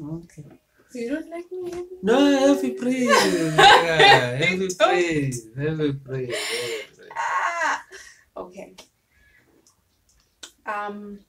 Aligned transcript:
Okay. 0.00 0.44
So 0.90 0.98
you 0.98 1.08
don't 1.10 1.30
like 1.30 1.50
me 1.52 1.70
heavy? 1.70 1.86
No, 2.02 2.54
heavy 2.54 2.70
breathe. 2.72 3.08
Yeah, 3.08 4.36
heavy 4.36 4.68
breathe. 4.78 5.34
Heavy 5.56 5.92
breathe. 5.92 6.34
Ah! 7.16 7.82
Okay. 8.36 8.74
Um, 10.66 11.20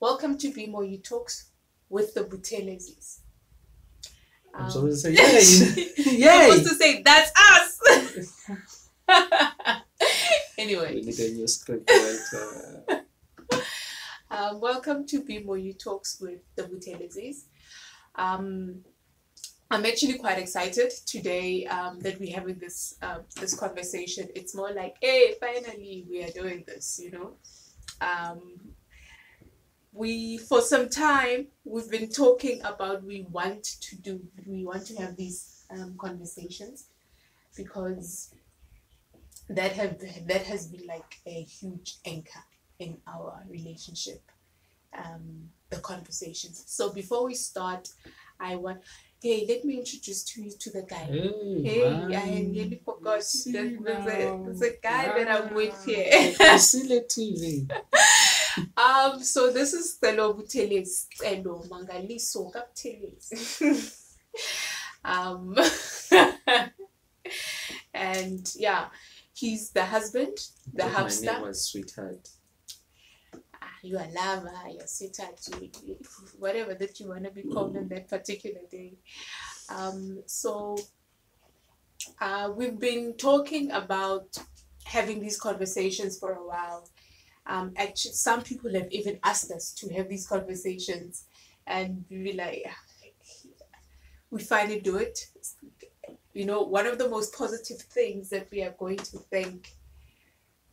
welcome 0.00 0.38
to 0.38 0.52
Be 0.52 0.66
More 0.66 0.84
You 0.84 0.98
Talks 0.98 1.50
with 1.88 2.14
the 2.14 2.22
Buthelezis. 2.22 3.18
I'm 4.54 4.64
Um, 4.64 4.70
supposed 4.70 5.04
to 5.04 5.14
say 5.14 5.22
yay. 5.96 6.16
Yay. 6.18 6.50
supposed 6.50 6.68
to 6.68 6.74
say 6.76 7.02
that's 7.02 7.32
us. 7.36 7.78
We 10.60 10.76
anyway, 10.76 11.00
need 11.00 11.18
a 11.18 11.32
new 11.32 11.48
script. 11.48 11.90
Uh, 14.30 14.54
welcome 14.60 15.06
to 15.06 15.24
Be 15.24 15.42
More 15.42 15.56
You 15.56 15.72
Talks 15.72 16.20
with 16.20 16.40
the 16.54 16.64
Buthelezis. 16.64 17.44
Um, 18.14 18.84
I'm 19.70 19.86
actually 19.86 20.18
quite 20.18 20.38
excited 20.38 20.92
today 21.06 21.64
um, 21.66 21.98
that 22.00 22.20
we're 22.20 22.34
having 22.34 22.58
this 22.58 22.96
um, 23.00 23.22
this 23.40 23.58
conversation. 23.58 24.28
It's 24.34 24.54
more 24.54 24.70
like, 24.70 24.96
hey, 25.00 25.34
finally 25.40 26.06
we 26.10 26.22
are 26.24 26.30
doing 26.30 26.64
this, 26.66 27.00
you 27.02 27.10
know. 27.10 27.36
Um, 28.02 28.60
we 29.94 30.36
for 30.36 30.60
some 30.60 30.90
time 30.90 31.46
we've 31.64 31.90
been 31.90 32.10
talking 32.10 32.60
about 32.64 33.02
we 33.02 33.26
want 33.30 33.64
to 33.64 33.96
do 33.96 34.20
we 34.46 34.66
want 34.66 34.86
to 34.88 34.96
have 34.96 35.16
these 35.16 35.64
um, 35.70 35.96
conversations 35.98 36.84
because 37.56 38.34
that 39.50 39.72
have 39.72 39.98
that 40.26 40.42
has 40.42 40.66
been 40.66 40.86
like 40.86 41.16
a 41.26 41.42
huge 41.42 41.96
anchor 42.04 42.44
in 42.78 42.96
our 43.06 43.42
relationship 43.48 44.22
um, 44.96 45.50
the 45.70 45.76
conversations 45.76 46.64
so 46.66 46.92
before 46.92 47.24
we 47.26 47.34
start 47.34 47.88
i 48.38 48.56
want 48.56 48.80
hey 49.22 49.44
let 49.48 49.64
me 49.64 49.78
introduce 49.78 50.24
to 50.24 50.42
you 50.42 50.50
to 50.58 50.70
the 50.70 50.82
guy 50.82 51.04
hey, 51.04 51.62
Hey. 51.64 52.16
I 52.16 52.46
nearly 52.48 52.80
forgot. 52.82 53.22
See 53.22 53.52
There's, 53.52 53.78
there's, 53.82 54.06
a, 54.06 54.42
there's 54.44 54.62
a 54.62 54.72
guy 54.82 55.24
that 55.24 55.28
I'm 55.30 55.54
with 55.54 55.84
here. 55.84 56.32
Facility. 56.32 57.68
Um, 58.76 59.22
so 59.22 59.52
this 59.52 59.72
is 59.72 59.96
Stelo 59.96 60.36
Buteles, 60.36 61.06
Stelo 61.14 61.68
Mangaliso 61.68 62.52
Kapteles. 62.52 64.16
um, 65.04 65.56
and 67.94 68.52
yeah, 68.56 68.86
he's 69.40 69.70
the 69.70 69.84
husband, 69.84 70.36
the 70.72 70.84
Thought 70.84 71.24
My 71.24 71.32
name 71.32 71.42
was 71.42 71.64
sweetheart. 71.70 72.28
Ah, 73.62 73.76
you 73.82 73.96
are 73.98 74.08
lover, 74.14 74.52
you're 74.70 74.86
sweetheart, 74.86 75.40
you, 75.60 75.70
you- 75.84 75.96
whatever 76.38 76.74
that 76.74 77.00
you 77.00 77.08
want 77.08 77.24
to 77.24 77.30
be 77.30 77.42
called 77.42 77.76
on 77.76 77.88
that 77.88 78.08
particular 78.08 78.60
day. 78.70 78.94
Um, 79.68 80.22
so 80.26 80.76
uh, 82.20 82.50
we've 82.54 82.78
been 82.78 83.14
talking 83.16 83.70
about 83.70 84.36
having 84.84 85.20
these 85.20 85.38
conversations 85.38 86.18
for 86.18 86.32
a 86.32 86.46
while. 86.46 86.88
Um, 87.46 87.72
actually, 87.76 88.12
some 88.12 88.42
people 88.42 88.72
have 88.74 88.88
even 88.90 89.18
asked 89.24 89.50
us 89.50 89.72
to 89.74 89.92
have 89.94 90.08
these 90.08 90.26
conversations, 90.26 91.24
and 91.66 92.04
we 92.10 92.18
were 92.30 92.36
like, 92.44 92.64
we 94.30 94.42
finally 94.42 94.80
do 94.80 94.96
it. 94.96 95.29
You 96.32 96.46
know, 96.46 96.62
one 96.62 96.86
of 96.86 96.98
the 96.98 97.08
most 97.08 97.34
positive 97.36 97.78
things 97.78 98.30
that 98.30 98.48
we 98.50 98.62
are 98.62 98.74
going 98.78 98.98
to 98.98 99.18
thank 99.18 99.74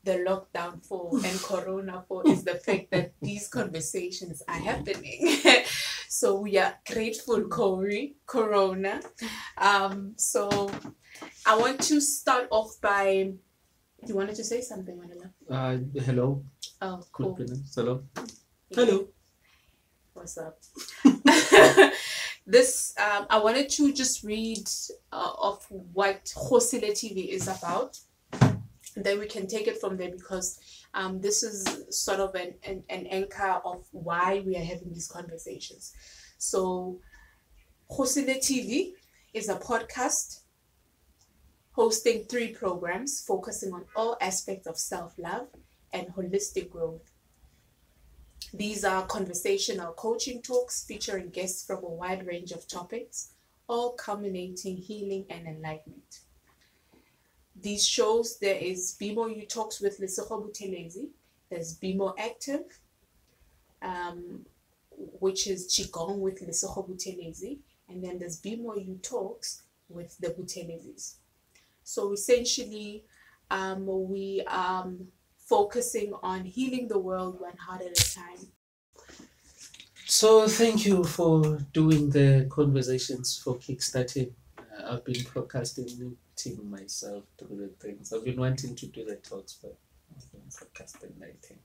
the 0.04 0.14
lockdown 0.14 0.86
for 0.86 1.12
and 1.26 1.42
corona 1.42 2.04
for 2.08 2.26
is 2.28 2.44
the 2.44 2.56
fact 2.56 2.92
that 2.92 3.12
these 3.22 3.50
conversations 3.50 4.42
are 4.48 4.54
happening 4.54 5.38
so 6.08 6.40
we 6.40 6.58
are 6.58 6.76
grateful 6.90 7.44
corey 7.50 8.16
corona 8.26 9.02
um 9.58 10.14
so 10.16 10.72
i 11.46 11.58
want 11.58 11.82
to 11.82 12.00
start 12.00 12.48
off 12.52 12.80
by 12.80 13.34
you 14.06 14.16
wanted 14.16 14.36
to 14.36 14.44
say 14.44 14.62
something 14.62 14.98
Manila? 14.98 15.30
Uh, 15.50 15.78
hello. 16.02 16.44
oh 16.82 17.04
cool. 17.12 17.38
Hello. 17.76 18.04
Hello. 18.74 19.08
What's 20.14 20.38
up? 20.38 20.60
this 22.48 22.94
um, 22.98 23.28
I 23.30 23.38
wanted 23.40 23.70
to 23.72 23.92
just 23.92 24.24
read 24.24 24.68
uh, 25.12 25.34
of 25.38 25.66
what 25.70 26.24
Khosele 26.36 26.92
TV 26.92 27.28
is 27.28 27.48
about. 27.48 28.00
Then 28.96 29.20
we 29.20 29.28
can 29.28 29.46
take 29.46 29.68
it 29.68 29.80
from 29.80 29.98
there 29.98 30.10
because 30.10 30.60
um, 30.94 31.20
this 31.20 31.44
is 31.44 31.86
sort 31.90 32.20
of 32.20 32.34
an, 32.36 32.56
an, 32.64 32.84
an 32.90 33.06
anchor 33.08 33.62
of 33.64 33.86
why 33.92 34.42
we 34.46 34.56
are 34.56 34.64
having 34.64 34.92
these 34.92 35.08
conversations. 35.08 35.94
So, 36.40 37.00
Khosele 37.92 38.38
TV 38.38 38.94
is 39.34 39.50
a 39.50 39.56
podcast 39.56 40.40
hosting 41.74 42.24
three 42.24 42.48
programs 42.48 43.22
focusing 43.22 43.74
on 43.74 43.86
all 43.96 44.18
aspects 44.20 44.66
of 44.68 44.78
self 44.78 45.14
love 45.20 45.48
and 45.94 46.08
holistic 46.16 46.70
growth. 46.70 47.12
These 48.54 48.86
are 48.86 49.06
conversational 49.06 49.94
coaching 49.94 50.42
talks 50.42 50.86
featuring 50.86 51.30
guests 51.30 51.66
from 51.66 51.84
a 51.84 51.90
wide 51.90 52.26
range 52.26 52.52
of 52.52 52.68
topics, 52.68 53.34
all 53.68 53.92
culminating 53.94 54.78
healing 54.78 55.26
and 55.30 55.48
enlightenment. 55.48 56.22
These 57.60 57.86
shows 57.86 58.38
there 58.40 58.56
is 58.56 58.96
Be 59.00 59.14
More 59.14 59.30
You 59.30 59.46
Talks 59.46 59.82
with 59.82 60.00
Lesego 60.00 60.42
Buthelezi, 60.42 61.10
there's 61.50 61.74
Be 61.74 61.94
More 61.94 62.14
Active, 62.18 62.80
um, 63.82 64.46
which 65.20 65.48
is 65.48 65.68
Qigong 65.68 66.20
with 66.20 66.48
Lesego 66.48 66.88
Buthelezi, 66.88 67.58
and 67.90 68.04
then 68.04 68.20
there's 68.20 68.38
Be 68.38 68.56
More 68.56 68.78
You 68.78 69.00
Talks 69.02 69.64
with 69.90 70.18
the 70.20 70.30
Buthelezis. 70.30 71.16
So 71.84 72.14
essentially, 72.14 73.04
um, 73.50 73.86
we 73.88 74.44
um, 74.48 75.08
focusing 75.48 76.14
on 76.22 76.46
healing 76.46 76.88
the 76.88 77.00
world 77.00 77.40
one 77.40 77.58
heart 77.58 77.82
at 77.82 77.92
a 77.92 78.14
time. 78.16 78.52
So 80.06 80.48
thank 80.48 80.86
you 80.86 81.04
for 81.04 81.60
doing 81.74 82.10
the 82.10 82.48
conversations 82.50 83.38
for 83.38 83.56
kickstarting. 83.58 84.34
Uh, 84.58 84.94
I've 84.94 85.06
been 85.06 85.24
procrastinating 85.24 86.18
myself 86.64 87.26
through 87.38 87.58
the 87.58 87.68
things. 87.84 88.12
I've 88.14 88.24
been 88.26 88.40
wanting 88.40 88.76
to 88.76 88.88
do 88.88 89.06
the 89.06 89.18
talks, 89.18 89.54
but 89.62 89.78
I've 90.16 90.32
been 90.32 90.50
procrastinating. 90.50 91.60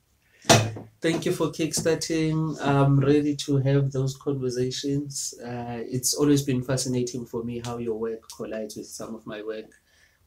Thank 1.00 1.26
you 1.26 1.32
for 1.32 1.48
kickstarting. 1.48 2.56
I'm 2.60 2.98
ready 3.00 3.34
to 3.36 3.56
have 3.58 3.90
those 3.92 4.16
conversations. 4.16 5.34
Uh, 5.44 5.82
it's 5.96 6.14
always 6.14 6.42
been 6.42 6.62
fascinating 6.62 7.26
for 7.26 7.42
me 7.42 7.60
how 7.64 7.78
your 7.78 7.98
work 7.98 8.22
collides 8.36 8.76
with 8.76 8.86
some 8.86 9.14
of 9.14 9.26
my 9.26 9.42
work. 9.42 9.70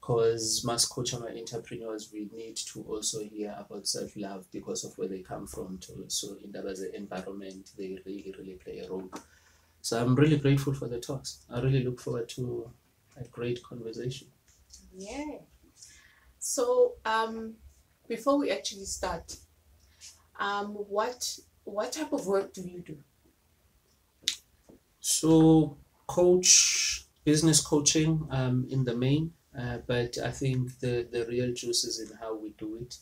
Because 0.05 0.63
mass 0.63 0.85
coach 0.85 1.13
and 1.13 1.25
entrepreneurs, 1.25 2.11
we 2.13 2.29
need 2.31 2.57
to 2.57 2.83
also 2.87 3.21
hear 3.23 3.55
about 3.57 3.87
self 3.87 4.15
love 4.15 4.45
because 4.51 4.83
of 4.83 4.95
where 4.99 5.07
they 5.07 5.21
come 5.21 5.47
from 5.47 5.79
too. 5.79 6.05
So 6.09 6.37
in 6.43 6.51
that 6.51 6.67
as 6.67 6.81
an 6.81 6.91
environment, 6.93 7.71
they 7.75 7.97
really, 8.05 8.35
really 8.37 8.53
play 8.53 8.79
a 8.79 8.89
role. 8.89 9.09
So 9.81 9.99
I'm 9.99 10.13
really 10.13 10.37
grateful 10.37 10.75
for 10.75 10.87
the 10.87 10.99
talks. 10.99 11.43
I 11.49 11.59
really 11.59 11.83
look 11.83 11.99
forward 11.99 12.29
to 12.29 12.69
a 13.17 13.23
great 13.29 13.63
conversation. 13.63 14.27
Yeah. 14.95 15.39
So 16.37 16.93
um, 17.03 17.55
before 18.07 18.37
we 18.37 18.51
actually 18.51 18.85
start, 18.85 19.37
um, 20.39 20.67
what 20.67 21.39
what 21.63 21.93
type 21.93 22.13
of 22.13 22.27
work 22.27 22.53
do 22.53 22.61
you 22.61 22.81
do? 22.81 22.97
So 24.99 25.77
coach 26.05 27.07
business 27.23 27.59
coaching 27.59 28.27
um, 28.29 28.67
in 28.69 28.83
the 28.83 28.95
main, 28.95 29.33
uh, 29.57 29.77
but 29.87 30.17
I 30.17 30.31
think 30.31 30.79
the 30.79 31.07
the 31.09 31.25
real 31.25 31.53
juice 31.53 31.83
is 31.83 31.99
in 31.99 32.17
how 32.17 32.35
we 32.35 32.49
do 32.57 32.77
it. 32.81 32.97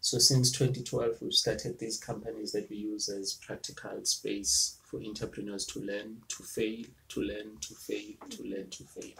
So 0.00 0.18
since 0.18 0.52
2012, 0.52 1.20
we've 1.20 1.32
started 1.32 1.78
these 1.78 1.98
companies 1.98 2.52
that 2.52 2.70
we 2.70 2.76
use 2.76 3.08
as 3.08 3.34
practical 3.34 4.04
space 4.04 4.78
for 4.84 5.00
entrepreneurs 5.02 5.66
to 5.66 5.80
learn, 5.80 6.18
to 6.28 6.42
fail, 6.44 6.84
to 7.08 7.20
learn, 7.20 7.58
to 7.60 7.74
fail, 7.74 8.14
to 8.30 8.42
learn, 8.44 8.70
to 8.70 8.84
fail. 8.84 9.12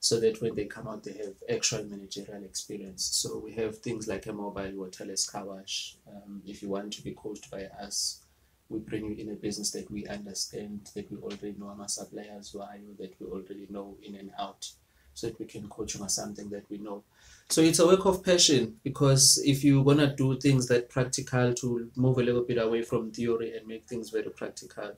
So 0.00 0.18
that 0.20 0.40
when 0.40 0.54
they 0.54 0.64
come 0.64 0.88
out, 0.88 1.04
they 1.04 1.12
have 1.18 1.34
actual 1.50 1.84
managerial 1.84 2.44
experience. 2.44 3.04
So 3.04 3.38
we 3.38 3.52
have 3.54 3.78
things 3.78 4.08
like 4.08 4.26
a 4.26 4.32
mobile 4.32 4.72
waterless 4.74 5.28
car 5.28 5.44
wash. 5.44 5.96
Um, 6.08 6.42
if 6.46 6.62
you 6.62 6.70
want 6.70 6.92
to 6.94 7.02
be 7.02 7.12
coached 7.12 7.50
by 7.50 7.64
us, 7.80 8.22
we 8.68 8.78
bring 8.78 9.04
you 9.04 9.14
in 9.16 9.30
a 9.30 9.36
business 9.36 9.70
that 9.72 9.90
we 9.90 10.06
understand, 10.06 10.90
that 10.94 11.10
we 11.10 11.18
already 11.18 11.54
know 11.58 11.76
our 11.78 11.88
suppliers 11.88 12.54
are, 12.58 12.76
that 12.98 13.14
we 13.20 13.26
already 13.26 13.66
know 13.70 13.96
in 14.02 14.16
and 14.16 14.32
out, 14.38 14.70
so 15.16 15.28
that 15.28 15.38
we 15.38 15.46
can 15.46 15.66
coach 15.68 15.94
you 15.94 16.02
on 16.02 16.10
something 16.10 16.50
that 16.50 16.68
we 16.70 16.76
know. 16.76 17.02
So 17.48 17.62
it's 17.62 17.78
a 17.78 17.86
work 17.86 18.04
of 18.04 18.22
passion 18.22 18.76
because 18.84 19.42
if 19.44 19.64
you're 19.64 19.84
gonna 19.84 20.14
do 20.14 20.38
things 20.38 20.68
that 20.68 20.90
practical 20.90 21.54
to 21.54 21.90
move 21.96 22.18
a 22.18 22.22
little 22.22 22.42
bit 22.42 22.58
away 22.58 22.82
from 22.82 23.10
theory 23.10 23.56
and 23.56 23.66
make 23.66 23.88
things 23.88 24.10
very 24.10 24.30
practical, 24.30 24.92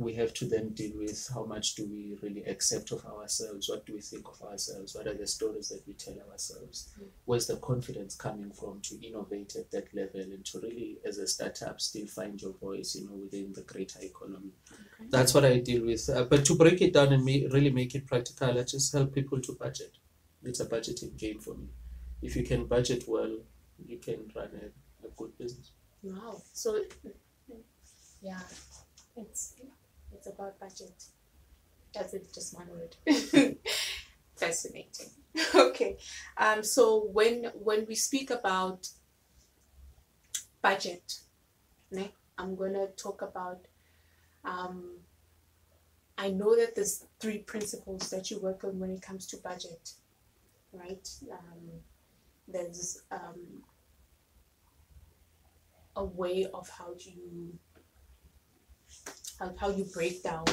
we 0.00 0.14
have 0.14 0.32
to 0.32 0.46
then 0.46 0.70
deal 0.70 0.92
with 0.96 1.30
how 1.34 1.44
much 1.44 1.74
do 1.74 1.84
we 1.84 2.16
really 2.22 2.42
accept 2.44 2.90
of 2.90 3.04
ourselves? 3.04 3.68
What 3.68 3.84
do 3.84 3.92
we 3.92 4.00
think 4.00 4.26
of 4.26 4.40
ourselves? 4.42 4.94
What 4.94 5.06
are 5.06 5.12
the 5.12 5.26
stories 5.26 5.68
that 5.68 5.86
we 5.86 5.92
tell 5.92 6.16
ourselves? 6.30 6.88
Mm. 6.98 7.08
Where's 7.26 7.46
the 7.46 7.56
confidence 7.56 8.16
coming 8.16 8.50
from 8.50 8.80
to 8.84 9.06
innovate 9.06 9.56
at 9.56 9.70
that 9.72 9.94
level 9.94 10.22
and 10.22 10.42
to 10.46 10.60
really, 10.60 10.96
as 11.04 11.18
a 11.18 11.26
startup, 11.26 11.82
still 11.82 12.06
find 12.06 12.40
your 12.40 12.54
voice, 12.54 12.96
you 12.96 13.06
know, 13.06 13.14
within 13.14 13.52
the 13.52 13.60
greater 13.60 13.98
economy? 14.00 14.52
Okay. 14.72 15.10
That's 15.10 15.34
what 15.34 15.44
I 15.44 15.58
deal 15.58 15.84
with. 15.84 16.08
Uh, 16.08 16.24
but 16.24 16.46
to 16.46 16.54
break 16.54 16.80
it 16.80 16.94
down 16.94 17.12
and 17.12 17.22
ma- 17.22 17.54
really 17.54 17.70
make 17.70 17.94
it 17.94 18.06
practical, 18.06 18.58
I 18.58 18.62
just 18.62 18.90
help 18.94 19.14
people 19.14 19.38
to 19.42 19.52
budget. 19.52 19.98
It's 20.42 20.60
a 20.60 20.66
budgeting 20.66 21.14
game 21.18 21.40
for 21.40 21.52
me. 21.52 21.66
If 22.22 22.36
you 22.36 22.42
can 22.42 22.64
budget 22.64 23.04
well, 23.06 23.36
you 23.86 23.98
can 23.98 24.32
run 24.34 24.48
a, 24.62 25.06
a 25.06 25.10
good 25.14 25.36
business. 25.36 25.72
Wow. 26.02 26.40
So, 26.54 26.80
yeah, 28.22 28.40
it's 29.14 29.54
about 30.30 30.58
budget. 30.60 31.04
That's 31.94 32.14
it. 32.14 32.32
Just 32.34 32.56
one 32.56 32.68
word. 32.70 32.96
Fascinating. 34.36 35.06
Okay. 35.54 35.96
Um. 36.36 36.64
So 36.64 37.04
when 37.12 37.44
when 37.54 37.86
we 37.86 37.94
speak 37.94 38.30
about 38.30 38.88
budget, 40.62 41.20
ne, 41.92 42.14
I'm 42.38 42.56
gonna 42.56 42.88
talk 42.88 43.22
about. 43.22 43.66
Um. 44.44 45.00
I 46.18 46.30
know 46.30 46.54
that 46.56 46.74
there's 46.74 47.06
three 47.18 47.38
principles 47.38 48.10
that 48.10 48.30
you 48.30 48.38
work 48.40 48.62
on 48.64 48.78
when 48.78 48.90
it 48.90 49.02
comes 49.02 49.26
to 49.28 49.36
budget, 49.38 49.94
right? 50.72 51.08
Um, 51.32 51.82
there's 52.48 53.02
um, 53.10 53.64
a 55.96 56.04
way 56.04 56.46
of 56.52 56.68
how 56.68 56.94
you 56.98 57.58
how, 59.40 59.54
how 59.58 59.70
you 59.70 59.84
break 59.84 60.22
down 60.22 60.44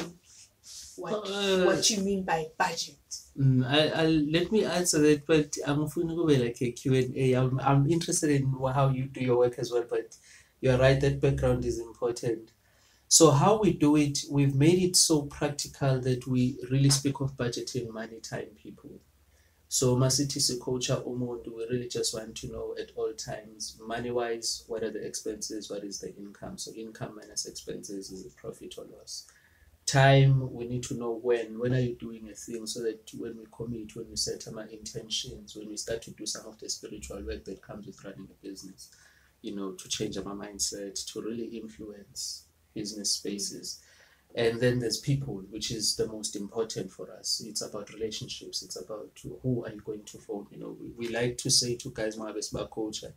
what 0.96 1.30
Uh, 1.30 1.64
what 1.64 1.88
you 1.90 2.02
mean 2.02 2.24
by 2.24 2.46
budget. 2.58 2.96
Mm, 3.38 3.64
I, 3.64 4.02
I 4.02 4.06
let 4.06 4.50
me 4.50 4.64
answer 4.64 4.98
that, 5.00 5.26
but 5.26 5.56
I'm 5.66 5.86
going 5.86 6.08
to 6.08 6.16
go 6.16 6.24
like 6.24 6.60
a 6.60 6.72
Q&A. 6.72 7.34
I'm, 7.34 7.60
I'm 7.60 7.88
interested 7.90 8.30
in 8.30 8.52
how 8.74 8.88
you 8.90 9.04
do 9.04 9.20
your 9.20 9.38
work 9.38 9.58
as 9.58 9.70
well, 9.72 9.84
but 9.88 10.16
you're 10.60 10.78
right, 10.78 11.00
that 11.00 11.20
background 11.20 11.64
is 11.64 11.78
important. 11.78 12.50
So 13.06 13.30
how 13.30 13.60
we 13.60 13.72
do 13.72 13.96
it, 13.96 14.18
we've 14.30 14.54
made 14.54 14.82
it 14.82 14.96
so 14.96 15.22
practical 15.22 16.00
that 16.00 16.26
we 16.26 16.58
really 16.70 16.90
speak 16.90 17.20
of 17.20 17.36
budgeting 17.36 17.90
money, 17.90 18.20
time, 18.20 18.50
people. 18.62 18.90
So 19.70 19.96
Masitisi 19.96 20.58
culture 20.58 21.02
umuntu, 21.06 21.54
we 21.54 21.66
really 21.68 21.88
just 21.88 22.14
want 22.14 22.34
to 22.36 22.48
know 22.48 22.74
at 22.80 22.90
all 22.96 23.12
times, 23.12 23.76
money-wise, 23.86 24.64
what 24.66 24.82
are 24.82 24.90
the 24.90 25.06
expenses, 25.06 25.70
what 25.70 25.84
is 25.84 26.00
the 26.00 26.14
income? 26.16 26.56
So 26.56 26.72
income 26.72 27.16
minus 27.20 27.44
expenses 27.44 28.10
is 28.10 28.24
a 28.24 28.30
profit 28.30 28.76
or 28.78 28.84
loss. 28.84 29.26
Time 29.84 30.52
we 30.52 30.66
need 30.66 30.82
to 30.84 30.94
know 30.94 31.12
when. 31.12 31.58
When 31.58 31.74
are 31.74 31.80
you 31.80 31.96
doing 31.96 32.28
a 32.30 32.34
thing? 32.34 32.66
So 32.66 32.82
that 32.82 33.10
when 33.16 33.36
we 33.38 33.44
commit 33.52 33.94
when 33.94 34.08
we 34.08 34.16
set 34.16 34.46
our 34.48 34.64
intentions 34.64 35.56
when 35.56 35.68
we 35.68 35.76
start 35.76 36.02
to 36.02 36.10
do 36.12 36.26
some 36.26 36.46
of 36.46 36.58
the 36.58 36.68
spiritual 36.68 37.22
work 37.22 37.44
that 37.44 37.62
comes 37.62 37.86
with 37.86 38.02
running 38.04 38.28
a 38.30 38.46
business 38.46 38.90
you 39.42 39.54
know 39.54 39.72
to 39.72 39.88
change 39.88 40.16
our 40.16 40.24
mindset 40.24 41.04
to 41.12 41.22
really 41.22 41.46
influence 41.46 42.44
business 42.74 43.12
spaces 43.12 43.80
and 44.38 44.60
then 44.60 44.78
there's 44.78 45.00
people 45.00 45.42
which 45.50 45.70
is 45.70 45.96
the 45.96 46.06
most 46.06 46.36
important 46.36 46.90
for 46.90 47.12
us 47.12 47.42
it's 47.44 47.62
about 47.62 47.92
relationships 47.92 48.62
it's 48.62 48.80
about 48.80 49.10
who 49.42 49.64
are 49.64 49.72
you 49.72 49.80
going 49.80 50.04
to 50.04 50.18
phone 50.18 50.46
you 50.50 50.58
know 50.58 50.76
we, 50.80 50.90
we 50.96 51.08
like 51.08 51.36
to 51.36 51.50
say 51.50 51.74
to 51.74 51.90
guys 51.90 52.16
my 52.16 52.30
Mabesba 52.30 52.70
culture 52.72 53.12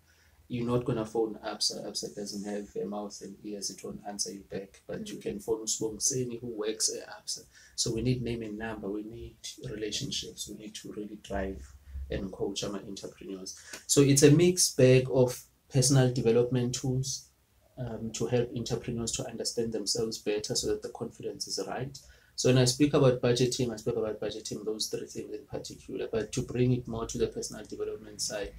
you're 0.51 0.69
not 0.69 0.83
gonna 0.83 1.06
phone 1.06 1.39
ABSA. 1.45 1.88
ABSA 1.88 2.13
doesn't 2.13 2.44
have 2.44 2.68
a 2.75 2.85
mouth 2.85 3.18
and 3.21 3.38
ears, 3.41 3.69
it 3.69 3.81
won't 3.85 4.01
answer 4.06 4.33
you 4.33 4.44
back. 4.51 4.81
But 4.85 5.07
you 5.07 5.15
mm. 5.15 5.21
can 5.21 5.39
phone 5.39 5.65
Swong 5.65 5.97
Seni 6.01 6.39
who 6.39 6.47
works 6.47 6.94
at 6.94 7.07
ABSA. 7.07 7.45
So 7.75 7.94
we 7.94 8.01
need 8.01 8.21
name 8.21 8.41
and 8.41 8.57
number, 8.57 8.89
we 8.89 9.03
need 9.03 9.38
relationships, 9.69 10.50
we 10.50 10.57
need 10.57 10.75
to 10.75 10.91
really 10.91 11.19
drive 11.24 11.65
and 12.09 12.29
coach 12.33 12.65
our 12.65 12.75
entrepreneurs. 12.75 13.57
So 13.88 14.01
it's 14.01 14.24
a 14.24 14.31
mixed 14.31 14.75
bag 14.75 15.07
of 15.09 15.41
personal 15.74 16.12
development 16.12 16.75
tools 16.75 17.29
um, 17.77 18.12
to 18.13 18.27
help 18.27 18.50
entrepreneurs 18.56 19.12
to 19.13 19.27
understand 19.27 19.73
themselves 19.73 20.18
better 20.18 20.56
so 20.56 20.68
that 20.68 20.81
the 20.81 20.89
confidence 20.89 21.47
is 21.47 21.59
right. 21.68 21.97
So 22.35 22.50
when 22.50 22.57
I 22.57 22.65
speak 22.65 22.94
about 22.94 23.21
budgeting, 23.21 23.71
I 23.71 23.75
speak 23.75 23.95
about 23.95 24.19
budgeting 24.19 24.65
those 24.65 24.88
three 24.88 25.07
things 25.07 25.33
in 25.33 25.45
particular, 25.45 26.07
but 26.12 26.31
to 26.31 26.41
bring 26.41 26.73
it 26.73 26.88
more 26.88 27.06
to 27.06 27.18
the 27.18 27.27
personal 27.27 27.65
development 27.65 28.21
side, 28.21 28.53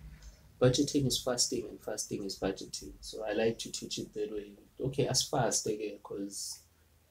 budgeting 0.61 1.06
is 1.06 1.20
fasting 1.20 1.67
and 1.69 1.82
fasting 1.82 2.25
is 2.25 2.38
budgeting. 2.38 2.93
So 3.00 3.25
I 3.29 3.32
like 3.32 3.59
to 3.59 3.73
teach 3.73 3.99
it 3.99 4.14
that 4.14 4.32
way. 4.32 4.53
Okay, 4.81 5.06
as 5.06 5.23
fast 5.23 5.67
again, 5.67 5.99
because 6.03 6.61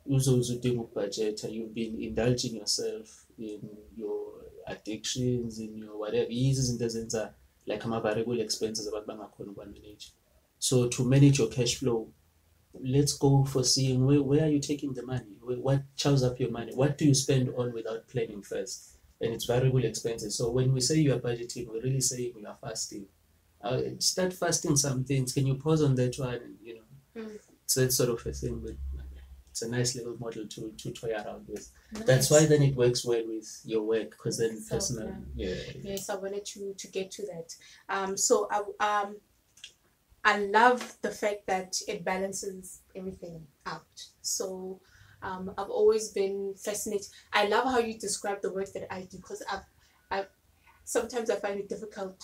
uzodinga 0.09 0.94
budget 0.94 1.44
you've 1.50 1.75
been 1.75 2.01
indulging 2.01 2.56
yourself 2.56 3.25
in 3.38 3.62
your 3.95 4.31
addictions, 4.68 5.59
in 5.59 5.77
your 5.77 5.97
whatever. 5.97 6.31
Yizo 6.31 6.62
izinto 6.62 6.86
ezenza 6.86 7.33
like 7.65 7.86
ama-variable 7.86 8.42
expenses 8.42 8.88
abantu 8.88 9.07
bangakhona 9.07 9.51
ukuwa-manage. 9.51 10.13
So 10.62 10.88
to 10.88 11.04
manage 11.04 11.40
your 11.40 11.48
cash 11.50 11.75
flow, 11.75 12.08
let's 12.80 13.13
go 13.18 13.44
for 13.46 13.63
seeing 13.63 14.06
where, 14.06 14.22
where 14.22 14.46
are 14.46 14.50
you 14.50 14.60
taking 14.60 14.94
the 14.94 15.04
money? 15.04 15.40
What 15.42 15.81
chows 15.96 16.24
up 16.24 16.40
your 16.40 16.52
money? 16.52 16.72
What 16.75 17.00
do 17.00 17.06
you 17.06 17.16
spend 17.16 17.50
on 17.58 17.74
without 17.74 18.08
planning 18.08 18.44
first? 18.44 18.98
And 19.19 19.34
it's 19.34 19.46
variable 19.46 19.84
expenses. 19.84 20.38
So 20.38 20.52
when 20.52 20.72
we 20.72 20.80
say 20.80 20.96
you 21.00 21.13
are 21.16 21.19
budgeting, 21.19 21.68
we're 21.68 21.81
really 21.81 22.00
saying 22.02 22.34
you 22.38 22.48
are 22.48 22.58
fasting 22.62 23.08
uh, 23.63 23.81
start 24.00 24.34
fasting 24.34 24.75
some 24.75 25.04
things. 25.04 25.34
Can 25.34 25.46
you 25.48 25.56
pause 25.56 25.84
on 25.84 25.96
that 25.96 26.18
one? 26.18 26.35
And, 26.35 26.56
you 26.64 26.76
know, 26.76 26.81
Mm. 27.14 27.40
so 27.66 27.81
it's 27.81 27.97
sort 27.97 28.09
of 28.09 28.26
a 28.26 28.31
thing, 28.31 28.59
but 28.59 28.76
it's 29.50 29.62
a 29.62 29.69
nice 29.69 29.95
little 29.95 30.18
model 30.18 30.47
to 30.47 30.71
to 30.78 30.92
toy 30.92 31.12
around 31.12 31.45
with. 31.47 31.69
That's 32.06 32.31
why 32.31 32.45
then 32.45 32.62
it 32.62 32.76
works 32.76 33.06
well 33.06 33.21
with 33.28 33.62
your 33.66 33.83
work 33.83 34.12
because 34.12 34.38
then 34.38 34.57
So, 34.62 34.76
personal, 34.76 35.14
yeah. 35.35 35.56
Yes, 35.83 36.09
I 36.09 36.16
wanted 36.16 36.45
to 36.45 36.74
to 36.74 36.88
get 36.88 37.12
to 37.12 37.26
that. 37.28 37.54
Um, 37.90 38.16
so 38.16 38.47
I 38.50 39.02
um, 39.04 39.18
I 40.23 40.37
love 40.40 40.97
the 41.01 41.11
fact 41.11 41.47
that 41.47 41.75
it 41.87 42.06
balances 42.06 42.81
everything 42.95 43.47
out. 43.66 44.06
So 44.21 44.80
um, 45.23 45.54
I've 45.57 45.69
always 45.69 46.09
been 46.09 46.54
fascinated. 46.57 47.07
I 47.33 47.47
love 47.47 47.66
how 47.66 47.80
you 47.80 47.97
describe 47.97 48.42
the 48.42 48.54
work 48.54 48.71
that 48.73 48.94
I 48.94 49.01
do 49.01 49.18
because 49.18 49.44
I've, 49.51 49.66
I've 50.09 50.28
sometimes 50.83 51.30
I 51.30 51.35
find 51.35 51.59
it 51.59 51.69
difficult 51.69 52.21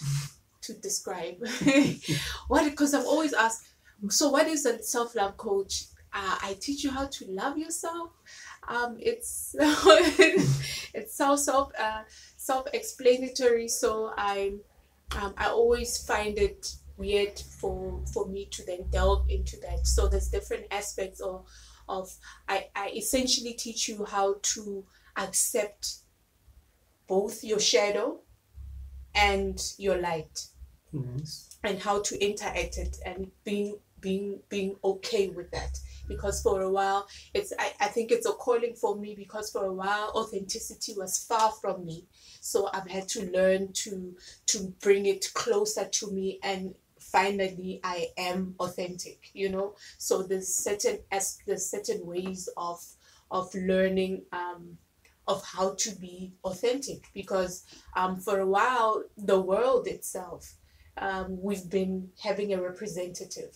to 0.61 0.73
describe 0.73 1.37
what 2.47 2.65
because 2.65 2.93
I've 2.93 3.05
always 3.05 3.33
asked. 3.33 3.67
So 4.09 4.29
what 4.29 4.47
is 4.47 4.65
a 4.65 4.81
self 4.83 5.15
love 5.15 5.37
coach? 5.37 5.85
Uh, 6.13 6.37
I 6.41 6.57
teach 6.59 6.83
you 6.83 6.91
how 6.91 7.05
to 7.07 7.25
love 7.25 7.57
yourself. 7.57 8.11
Um, 8.67 8.97
it's 8.99 9.55
it's 9.59 11.15
so 11.15 11.35
self 11.35 11.71
uh, 11.79 12.01
self 12.35 12.67
explanatory. 12.73 13.67
So 13.67 14.13
I 14.17 14.53
um, 15.19 15.33
I 15.37 15.47
always 15.47 15.97
find 16.05 16.37
it 16.37 16.75
weird 16.97 17.39
for 17.39 18.01
for 18.13 18.27
me 18.27 18.45
to 18.51 18.65
then 18.65 18.89
delve 18.89 19.29
into 19.29 19.57
that. 19.61 19.85
So 19.87 20.07
there's 20.07 20.29
different 20.29 20.65
aspects 20.71 21.19
of 21.21 21.45
of 21.87 22.13
I, 22.47 22.67
I 22.75 22.89
essentially 22.95 23.53
teach 23.53 23.87
you 23.87 24.05
how 24.05 24.35
to 24.41 24.85
accept 25.15 25.97
both 27.07 27.43
your 27.43 27.59
shadow 27.59 28.19
and 29.15 29.61
your 29.77 29.97
light 29.97 30.47
Nice. 30.93 31.57
and 31.63 31.79
how 31.79 32.01
to 32.01 32.23
interact 32.23 32.77
it 32.77 32.97
and 33.05 33.31
being 33.43 33.77
being 33.99 34.39
being 34.49 34.75
okay 34.83 35.29
with 35.29 35.49
that 35.51 35.79
because 36.07 36.41
for 36.41 36.61
a 36.61 36.69
while 36.69 37.07
it's 37.33 37.51
I, 37.57 37.71
I 37.81 37.87
think 37.87 38.11
it's 38.11 38.27
a 38.27 38.31
calling 38.31 38.75
for 38.75 38.95
me 38.95 39.15
because 39.15 39.49
for 39.49 39.65
a 39.65 39.73
while 39.73 40.11
authenticity 40.15 40.93
was 40.95 41.23
far 41.23 41.51
from 41.51 41.83
me 41.83 42.05
so 42.39 42.69
i've 42.73 42.89
had 42.89 43.07
to 43.09 43.29
learn 43.31 43.73
to 43.73 44.15
to 44.47 44.73
bring 44.81 45.07
it 45.07 45.25
closer 45.33 45.85
to 45.85 46.11
me 46.11 46.39
and 46.43 46.75
finally 47.17 47.79
i 47.83 48.07
am 48.17 48.55
authentic 48.59 49.29
you 49.33 49.49
know 49.49 49.67
so 49.97 50.23
there's 50.23 50.53
certain 50.53 50.97
as 51.11 51.39
there's 51.47 51.69
certain 51.75 52.05
ways 52.05 52.49
of 52.57 52.79
of 53.31 53.53
learning 53.55 54.21
um 54.31 54.77
of 55.27 55.43
how 55.43 55.73
to 55.75 55.91
be 55.95 56.31
authentic 56.43 57.01
because 57.13 57.65
um 57.95 58.19
for 58.19 58.39
a 58.39 58.47
while 58.47 59.03
the 59.17 59.39
world 59.39 59.87
itself 59.87 60.55
um, 60.99 61.41
we've 61.41 61.69
been 61.69 62.09
having 62.23 62.53
a 62.53 62.61
representative, 62.61 63.55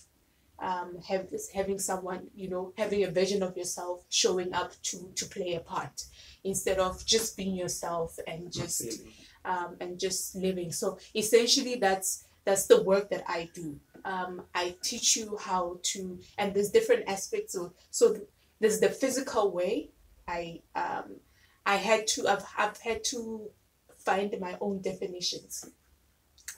um, 0.60 1.00
have, 1.08 1.28
having 1.54 1.80
someone, 1.80 2.28
you 2.36 2.50
know, 2.50 2.72
having 2.78 3.04
a 3.04 3.10
vision 3.10 3.42
of 3.42 3.58
yourself 3.58 4.06
showing 4.10 4.54
up 4.54 4.74
to, 4.84 5.12
to 5.16 5.26
play 5.26 5.56
a 5.56 5.60
part 5.60 6.06
instead 6.44 6.78
of 6.78 7.04
just 7.06 7.36
being 7.36 7.56
yourself 7.56 8.20
and 8.28 8.52
just 8.52 9.02
um, 9.44 9.76
and 9.80 10.00
just 10.00 10.36
living. 10.36 10.72
So 10.72 11.00
essentially, 11.16 11.76
that's 11.76 12.26
that's 12.46 12.68
the 12.68 12.82
work 12.84 13.10
that 13.10 13.24
I 13.28 13.50
do. 13.54 13.80
Um, 14.04 14.44
I 14.56 14.76
teach 14.82 15.16
you 15.16 15.38
how 15.40 15.80
to, 15.84 16.20
and 16.38 16.54
there's 16.54 16.72
different 16.72 17.08
aspects 17.08 17.56
of. 17.56 17.74
So 17.92 18.18
there's 18.60 18.80
the 18.80 18.90
physical 18.90 19.52
way. 19.52 19.90
I 20.28 20.62
um, 20.76 21.18
I 21.66 21.76
had 21.76 22.08
to. 22.08 22.28
I've, 22.28 22.46
I've 22.58 22.78
had 22.78 23.04
to 23.06 23.50
find 23.98 24.36
my 24.40 24.58
own 24.60 24.82
definitions 24.82 25.70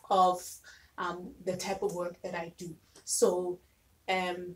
of 0.10 0.42
um, 0.98 1.32
the 1.44 1.58
type 1.58 1.82
of 1.82 1.94
work 1.94 2.22
that 2.24 2.36
I 2.36 2.54
do. 2.58 2.76
So, 3.04 3.60
um, 4.08 4.56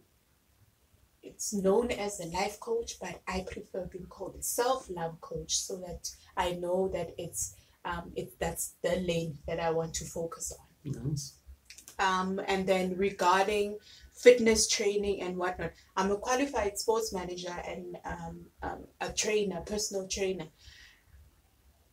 it's 1.24 1.54
known 1.54 1.92
as 1.92 2.20
a 2.20 2.28
life 2.28 2.60
coach, 2.60 3.00
but 3.02 3.22
I 3.28 3.46
prefer 3.52 3.86
being 3.86 4.06
called 4.06 4.36
a 4.40 4.44
self-love 4.44 5.20
coach 5.20 5.58
so 5.58 5.78
that 5.78 6.10
I 6.38 6.52
know 6.54 6.90
that 6.94 7.14
it's 7.18 7.56
um, 7.84 8.12
it 8.16 8.34
that's 8.40 8.76
the 8.82 8.98
lane 8.98 9.38
that 9.48 9.60
I 9.60 9.72
want 9.72 9.94
to 9.96 10.06
focus 10.06 10.54
on. 10.58 10.67
Nice. 10.90 11.34
Um, 12.00 12.40
and 12.48 12.68
then 12.68 12.96
regarding 12.96 13.78
fitness 14.14 14.68
training 14.68 15.22
and 15.22 15.38
whatnot, 15.38 15.72
I'm 15.96 16.12
a 16.12 16.18
qualified 16.18 16.78
sports 16.78 17.12
manager 17.14 17.56
and 17.68 17.98
um, 18.06 18.46
um, 18.62 18.86
a 19.02 19.12
trainer, 19.12 19.62
personal 19.62 20.08
trainer. 20.08 20.48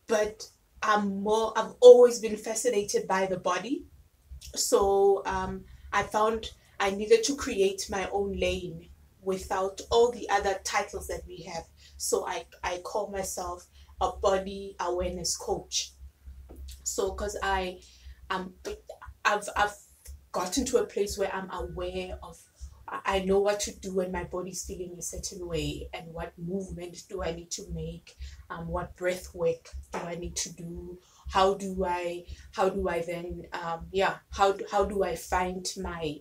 But 0.07 0.47
I'm 0.83 1.23
more. 1.23 1.53
I've 1.57 1.73
always 1.79 2.19
been 2.19 2.37
fascinated 2.37 3.07
by 3.07 3.25
the 3.25 3.37
body, 3.37 3.85
so 4.53 5.23
um, 5.25 5.65
I 5.91 6.03
found 6.03 6.51
I 6.79 6.91
needed 6.91 7.23
to 7.23 7.35
create 7.35 7.89
my 7.89 8.07
own 8.11 8.37
lane 8.39 8.89
without 9.21 9.81
all 9.89 10.11
the 10.11 10.29
other 10.29 10.59
titles 10.63 11.07
that 11.07 11.21
we 11.27 11.41
have. 11.43 11.65
So 11.97 12.27
I 12.27 12.45
I 12.63 12.77
call 12.83 13.09
myself 13.09 13.65
a 13.99 14.11
body 14.11 14.75
awareness 14.79 15.35
coach. 15.35 15.93
So 16.83 17.11
because 17.11 17.37
I 17.41 17.79
um 18.29 18.53
I've 19.23 19.47
I've 19.55 19.75
gotten 20.31 20.65
to 20.65 20.77
a 20.77 20.85
place 20.85 21.17
where 21.17 21.33
I'm 21.33 21.49
aware 21.51 22.17
of 22.21 22.37
I 22.87 23.19
know 23.19 23.39
what 23.39 23.59
to 23.61 23.75
do 23.79 23.95
when 23.95 24.11
my 24.11 24.25
body's 24.25 24.63
feeling 24.63 24.95
a 24.97 25.01
certain 25.01 25.47
way 25.47 25.89
and 25.93 26.13
what 26.13 26.33
movement 26.37 26.97
do 27.09 27.23
I 27.23 27.31
need 27.31 27.49
to 27.51 27.63
make, 27.73 28.15
um, 28.51 28.67
what 28.67 28.95
breath 28.95 29.33
work 29.33 29.69
do 29.91 29.99
I 29.99 30.15
need 30.15 30.35
to 30.37 30.53
do, 30.53 30.99
how 31.29 31.55
do 31.55 31.83
I 31.83 32.25
how 32.51 32.69
do 32.69 32.87
I 32.87 33.01
then 33.01 33.47
um, 33.53 33.87
yeah 33.91 34.17
how 34.29 34.51
do, 34.51 34.65
how 34.71 34.85
do 34.85 35.03
I 35.03 35.15
find 35.15 35.67
my 35.81 36.19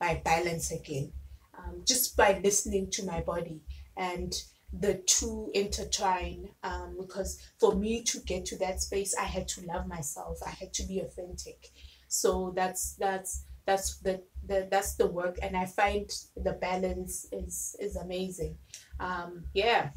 my 0.00 0.20
balance 0.22 0.70
again 0.70 1.12
um, 1.56 1.82
just 1.86 2.16
by 2.16 2.40
listening 2.42 2.90
to 2.90 3.04
my 3.04 3.20
body. 3.20 3.62
And 3.96 4.34
the 4.72 4.94
two 5.06 5.50
intertwine 5.54 6.48
um, 6.62 6.96
because 6.98 7.38
for 7.60 7.74
me 7.74 8.02
to 8.02 8.18
get 8.20 8.46
to 8.46 8.56
that 8.58 8.80
space 8.80 9.14
I 9.18 9.24
had 9.24 9.46
to 9.48 9.66
love 9.66 9.86
myself. 9.86 10.38
I 10.46 10.50
had 10.50 10.72
to 10.74 10.86
be 10.86 11.00
authentic. 11.00 11.70
So 12.08 12.52
that's 12.56 12.94
that's 12.94 13.44
that's 13.66 13.98
the, 13.98 14.22
the 14.46 14.66
that's 14.70 14.96
the 14.96 15.06
work 15.06 15.38
and 15.40 15.56
i 15.56 15.64
find 15.66 16.10
the 16.36 16.52
balance 16.52 17.26
is 17.32 17.76
is 17.78 17.96
amazing. 17.96 18.56
Um 18.98 19.44
yeah. 19.52 19.90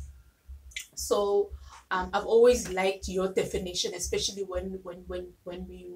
So 0.95 1.51
um, 1.91 2.09
i've 2.13 2.25
always 2.25 2.69
liked 2.69 3.07
your 3.07 3.31
definition 3.31 3.93
especially 3.93 4.43
when 4.43 4.79
when 4.83 5.03
when 5.07 5.27
when 5.45 5.67
we 5.67 5.91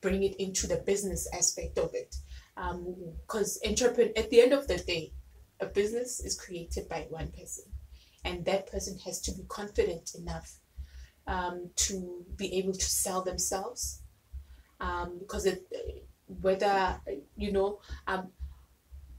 bring 0.00 0.22
it 0.24 0.36
into 0.36 0.66
the 0.66 0.76
business 0.78 1.28
aspect 1.32 1.78
of 1.78 1.90
it. 1.94 2.16
Because 3.26 3.60
um, 3.64 3.70
entrepreneur 3.70 4.12
at 4.16 4.30
the 4.30 4.40
end 4.40 4.52
of 4.52 4.66
the 4.66 4.78
day 4.78 5.12
a 5.60 5.66
business 5.66 6.20
is 6.20 6.38
created 6.38 6.88
by 6.88 7.06
one 7.08 7.28
person 7.28 7.64
and 8.26 8.44
that 8.44 8.70
person 8.70 8.98
has 9.04 9.20
to 9.22 9.32
be 9.32 9.44
confident 9.48 10.14
enough 10.16 10.58
um, 11.26 11.70
to 11.76 12.24
be 12.36 12.54
able 12.58 12.72
to 12.72 12.84
sell 12.84 13.22
themselves. 13.22 14.02
Um, 14.80 15.18
because 15.20 15.46
it 15.46 15.62
whether 16.26 17.00
you 17.36 17.52
know 17.52 17.78
um, 18.06 18.28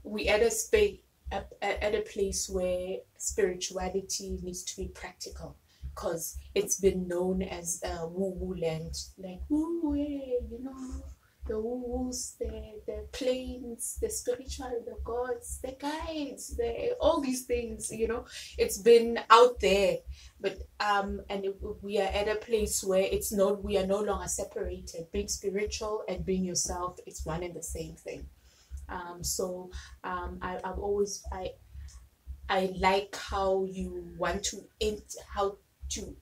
we 0.04 0.28
at 0.28 0.42
a 0.42 0.50
space 0.50 0.98
at, 1.32 1.48
a 1.62 2.00
place 2.12 2.48
where 2.48 2.98
spirituality 3.16 4.38
needs 4.42 4.62
to 4.62 4.76
be 4.76 4.88
practical 4.88 5.56
because 5.94 6.38
it's 6.54 6.78
been 6.78 7.08
known 7.08 7.42
as 7.42 7.80
woo 7.84 8.30
woo 8.36 8.54
land. 8.56 8.94
Like 9.18 9.40
woo 9.48 9.94
you 9.96 10.58
know 10.62 11.02
the 11.48 11.58
woos, 11.58 12.36
the 12.38 12.80
the 12.86 13.06
planes, 13.12 13.98
the 14.00 14.10
spiritual, 14.10 14.82
the 14.84 14.96
gods, 15.04 15.60
the 15.62 15.76
guides, 15.78 16.56
the 16.56 16.94
all 17.00 17.20
these 17.20 17.44
things. 17.44 17.90
You 17.90 18.08
know, 18.08 18.26
it's 18.56 18.78
been 18.78 19.18
out 19.30 19.60
there, 19.60 19.98
but 20.40 20.58
um, 20.80 21.22
and 21.28 21.44
it, 21.44 21.56
we 21.82 21.98
are 21.98 22.08
at 22.08 22.28
a 22.28 22.36
place 22.36 22.84
where 22.84 23.02
it's 23.02 23.32
not. 23.32 23.64
We 23.64 23.78
are 23.78 23.86
no 23.86 24.00
longer 24.00 24.28
separated. 24.28 25.10
Being 25.12 25.28
spiritual 25.28 26.04
and 26.08 26.24
being 26.24 26.44
yourself, 26.44 26.98
it's 27.06 27.24
one 27.24 27.42
and 27.42 27.54
the 27.54 27.62
same 27.62 27.94
thing. 27.94 28.26
Um, 28.88 29.22
so 29.22 29.70
um, 30.04 30.38
I, 30.40 30.58
I've 30.64 30.78
always 30.78 31.22
I 31.32 31.50
I 32.48 32.72
like 32.78 33.16
how 33.16 33.64
you 33.64 34.08
want 34.18 34.42
to 34.44 34.58
int 34.80 35.14
how 35.34 35.58
to 35.90 36.16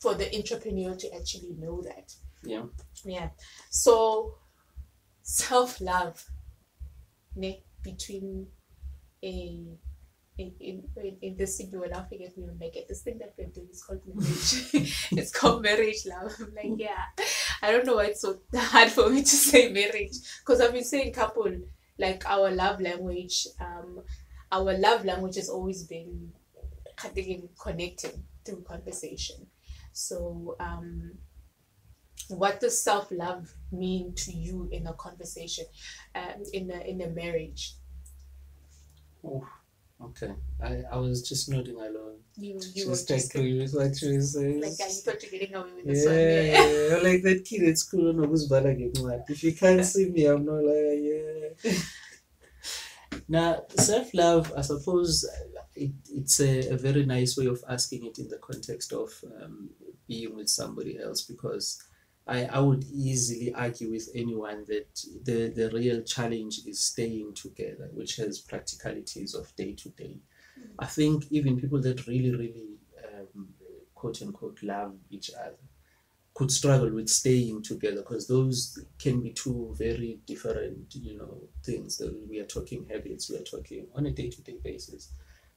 for 0.00 0.14
the 0.14 0.34
entrepreneur 0.36 0.94
to 0.96 1.14
actually 1.14 1.54
know 1.58 1.80
that. 1.82 2.12
Yeah. 2.44 2.64
Yeah. 3.04 3.30
So 3.70 4.34
self 5.32 5.80
love 5.80 6.30
ne, 7.34 7.64
between 7.82 8.46
a 9.24 9.78
in, 10.38 10.52
in, 10.60 10.84
in 11.22 11.36
this 11.36 11.56
thing 11.56 11.70
you 11.72 11.78
were 11.78 11.88
laughing 11.88 12.24
at 12.24 12.36
me 12.36 12.70
get 12.72 12.88
this 12.88 13.02
thing 13.02 13.18
that 13.18 13.34
we're 13.38 13.48
doing 13.48 13.68
is 13.70 13.82
called 13.82 14.00
marriage. 14.06 14.98
it's 15.12 15.30
called 15.30 15.62
marriage 15.62 16.06
love. 16.06 16.34
I'm 16.38 16.54
like, 16.54 16.80
yeah. 16.80 17.04
I 17.62 17.70
don't 17.70 17.86
know 17.86 17.96
why 17.96 18.06
it's 18.06 18.22
so 18.22 18.40
hard 18.54 18.90
for 18.90 19.08
me 19.10 19.20
to 19.20 19.28
say 19.28 19.70
marriage. 19.72 20.16
Because 20.40 20.60
I've 20.60 20.72
been 20.72 20.84
saying 20.84 21.12
couple, 21.12 21.50
like 21.98 22.24
our 22.26 22.50
love 22.50 22.80
language, 22.80 23.46
um, 23.60 24.00
our 24.50 24.76
love 24.78 25.04
language 25.04 25.36
has 25.36 25.48
always 25.50 25.84
been 25.84 26.32
connecting 26.96 28.24
through 28.44 28.62
conversation. 28.62 29.46
So 29.92 30.56
um 30.60 31.18
what 32.28 32.60
does 32.60 32.80
self-love 32.80 33.52
mean 33.70 34.14
to 34.14 34.32
you 34.32 34.68
in 34.72 34.86
a 34.86 34.92
conversation 34.94 35.66
um, 36.14 36.42
in 36.52 36.70
a 36.70 36.80
in 36.80 37.00
a 37.02 37.08
marriage? 37.08 37.74
Oh 39.24 39.46
okay. 40.04 40.32
I 40.62 40.82
i 40.92 40.96
was 40.96 41.26
just 41.28 41.48
nodding 41.48 41.76
along. 41.76 42.18
You 42.36 42.54
you 42.74 42.86
just 42.86 42.88
were 42.88 43.16
just 43.16 43.34
agree 43.34 43.58
with 43.60 43.72
what 43.72 44.00
you 44.02 44.20
saying. 44.20 44.60
like 44.60 44.72
I 44.80 44.88
thought 44.88 45.22
you're 45.22 45.30
getting 45.30 45.54
away 45.54 45.70
with 45.76 45.86
this 45.86 46.04
yeah, 46.04 46.10
one 46.10 46.18
yeah. 46.18 46.88
yeah, 46.88 47.02
like 47.02 47.22
that 47.22 47.44
kid 47.44 47.68
at 47.68 47.78
school 47.78 48.12
onokuzibhala 48.12 48.70
ngencwadi 48.76 49.30
if 49.30 49.42
you 49.44 49.54
can't 49.54 49.84
see 49.84 50.10
me 50.10 50.26
i'm 50.26 50.44
not 50.44 50.62
like 50.64 51.00
yeah. 51.10 51.78
Now 53.28 53.64
self-love 53.76 54.52
i 54.56 54.62
suppose 54.62 55.12
it, 55.74 55.92
it's 56.10 56.40
a, 56.40 56.70
a 56.74 56.76
very 56.76 57.04
nice 57.06 57.36
way 57.36 57.46
of 57.46 57.62
asking 57.68 58.06
it 58.06 58.18
in 58.18 58.28
the 58.28 58.38
context 58.38 58.92
of 58.92 59.10
um, 59.36 59.70
being 60.08 60.34
with 60.34 60.48
somebody 60.48 60.98
else 60.98 61.22
because 61.22 61.82
I, 62.26 62.44
I 62.44 62.60
would 62.60 62.84
easily 62.84 63.52
argue 63.54 63.90
with 63.90 64.08
anyone 64.14 64.64
that 64.68 64.94
the, 65.24 65.48
the 65.48 65.70
real 65.70 66.02
challenge 66.02 66.60
is 66.66 66.80
staying 66.80 67.34
together, 67.34 67.90
which 67.92 68.16
has 68.16 68.38
practicalities 68.40 69.34
of 69.34 69.54
day 69.56 69.72
to 69.74 69.88
day. 69.90 70.18
I 70.78 70.86
think 70.86 71.24
even 71.30 71.60
people 71.60 71.80
that 71.82 72.06
really, 72.06 72.30
really 72.30 72.78
um, 73.04 73.48
quote 73.94 74.22
unquote 74.22 74.62
love 74.62 74.94
each 75.10 75.30
other 75.38 75.56
could 76.34 76.50
struggle 76.50 76.90
with 76.90 77.08
staying 77.08 77.62
together 77.62 77.98
because 77.98 78.26
those 78.26 78.78
can 78.98 79.20
be 79.22 79.30
two 79.32 79.74
very 79.76 80.20
different, 80.26 80.94
you 80.94 81.18
know, 81.18 81.42
things 81.64 81.98
that 81.98 82.14
we 82.28 82.38
are 82.40 82.46
talking 82.46 82.86
habits, 82.90 83.30
we 83.30 83.36
are 83.36 83.42
talking 83.42 83.86
on 83.94 84.06
a 84.06 84.10
day 84.10 84.30
to 84.30 84.42
day 84.42 84.56
basis. 84.62 85.12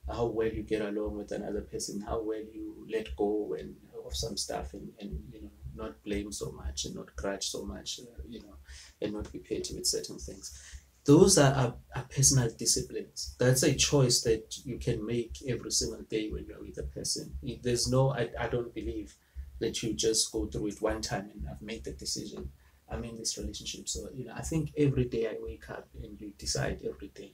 How 0.07 0.25
well 0.25 0.49
you 0.49 0.63
get 0.63 0.81
along 0.81 1.17
with 1.17 1.31
another 1.31 1.61
person, 1.61 2.01
how 2.01 2.21
well 2.21 2.43
you 2.53 2.85
let 2.91 3.15
go 3.15 3.55
and 3.57 3.75
of 4.05 4.15
some 4.15 4.37
stuff 4.37 4.73
and, 4.73 4.91
and 4.99 5.19
you 5.31 5.41
know 5.41 5.49
not 5.75 6.03
blame 6.03 6.31
so 6.31 6.51
much 6.51 6.85
and 6.85 6.95
not 6.95 7.15
grudge 7.15 7.47
so 7.49 7.63
much, 7.65 7.99
uh, 7.99 8.21
you 8.27 8.41
know, 8.41 8.55
and 9.01 9.13
not 9.13 9.31
be 9.31 9.39
petty 9.39 9.75
with 9.75 9.87
certain 9.87 10.17
things. 10.17 10.59
Those 11.05 11.37
are, 11.37 11.53
are, 11.53 11.75
are, 11.95 12.05
personal 12.15 12.49
disciplines. 12.57 13.35
That's 13.37 13.61
a 13.61 13.75
choice 13.75 14.21
that 14.21 14.55
you 14.65 14.77
can 14.77 15.05
make 15.05 15.37
every 15.47 15.71
single 15.71 16.01
day 16.01 16.29
when 16.29 16.45
you're 16.47 16.61
with 16.61 16.79
a 16.79 16.83
person. 16.83 17.37
There's 17.61 17.87
no, 17.87 18.11
I, 18.11 18.29
I 18.39 18.47
don't 18.47 18.73
believe 18.73 19.15
that 19.59 19.83
you 19.83 19.93
just 19.93 20.31
go 20.31 20.47
through 20.47 20.67
it 20.67 20.81
one 20.81 21.01
time 21.01 21.29
and 21.33 21.45
I've 21.49 21.61
made 21.61 21.83
the 21.83 21.91
decision. 21.91 22.49
I'm 22.89 23.03
in 23.03 23.17
this 23.17 23.37
relationship. 23.37 23.87
So, 23.87 24.09
you 24.15 24.25
know, 24.25 24.33
I 24.35 24.41
think 24.41 24.71
every 24.77 25.05
day 25.05 25.27
I 25.27 25.35
wake 25.39 25.69
up 25.69 25.87
and 26.01 26.19
you 26.19 26.33
decide 26.37 26.81
every 26.83 27.09
day 27.09 27.33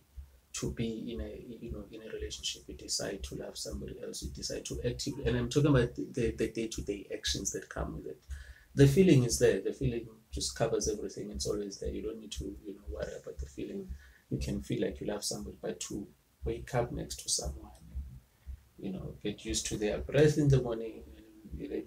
to 0.54 0.72
be 0.72 1.14
in 1.14 1.22
a 1.22 1.46
you 1.62 1.72
know 1.72 1.86
in 1.92 2.02
a 2.02 2.12
relationship 2.14 2.64
you 2.68 2.76
decide 2.76 3.24
to 3.24 3.36
love 3.36 3.58
somebody 3.58 3.96
else 4.04 4.22
you 4.22 4.30
decide 4.32 4.66
to 4.66 4.80
actively 4.86 5.26
and 5.26 5.38
i'm 5.38 5.50
talking 5.50 5.70
about 5.70 5.96
the, 5.96 6.32
the 6.38 6.48
day-to-day 6.48 7.08
actions 7.14 7.52
that 7.52 7.70
come 7.70 7.96
with 7.96 8.08
it. 8.08 8.20
The 8.74 8.88
feeling 8.88 9.26
is 9.26 9.38
there. 9.38 9.60
The 9.60 9.74
feeling 9.74 10.08
just 10.32 10.56
covers 10.58 10.88
everything. 10.88 11.30
It's 11.30 11.46
always 11.46 11.78
there. 11.80 11.90
You 11.90 12.04
don't 12.04 12.22
need 12.22 12.32
to 12.34 12.46
you 12.66 12.74
know 12.76 12.86
worry 12.90 13.14
about 13.22 13.38
the 13.38 13.46
feeling. 13.46 13.90
You 14.30 14.38
can 14.38 14.62
feel 14.62 14.82
like 14.82 15.02
you 15.02 15.08
love 15.08 15.26
somebody 15.26 15.58
but 15.62 15.82
to 15.82 16.08
wake 16.46 16.74
up 16.74 16.92
next 16.94 17.22
to 17.24 17.30
someone 17.30 17.72
you 18.82 18.92
know 18.92 19.14
get 19.24 19.46
used 19.46 19.66
to 19.68 19.78
their 19.78 20.00
breath 20.00 20.38
in 20.38 20.48
the 20.48 20.62
morning 20.62 21.04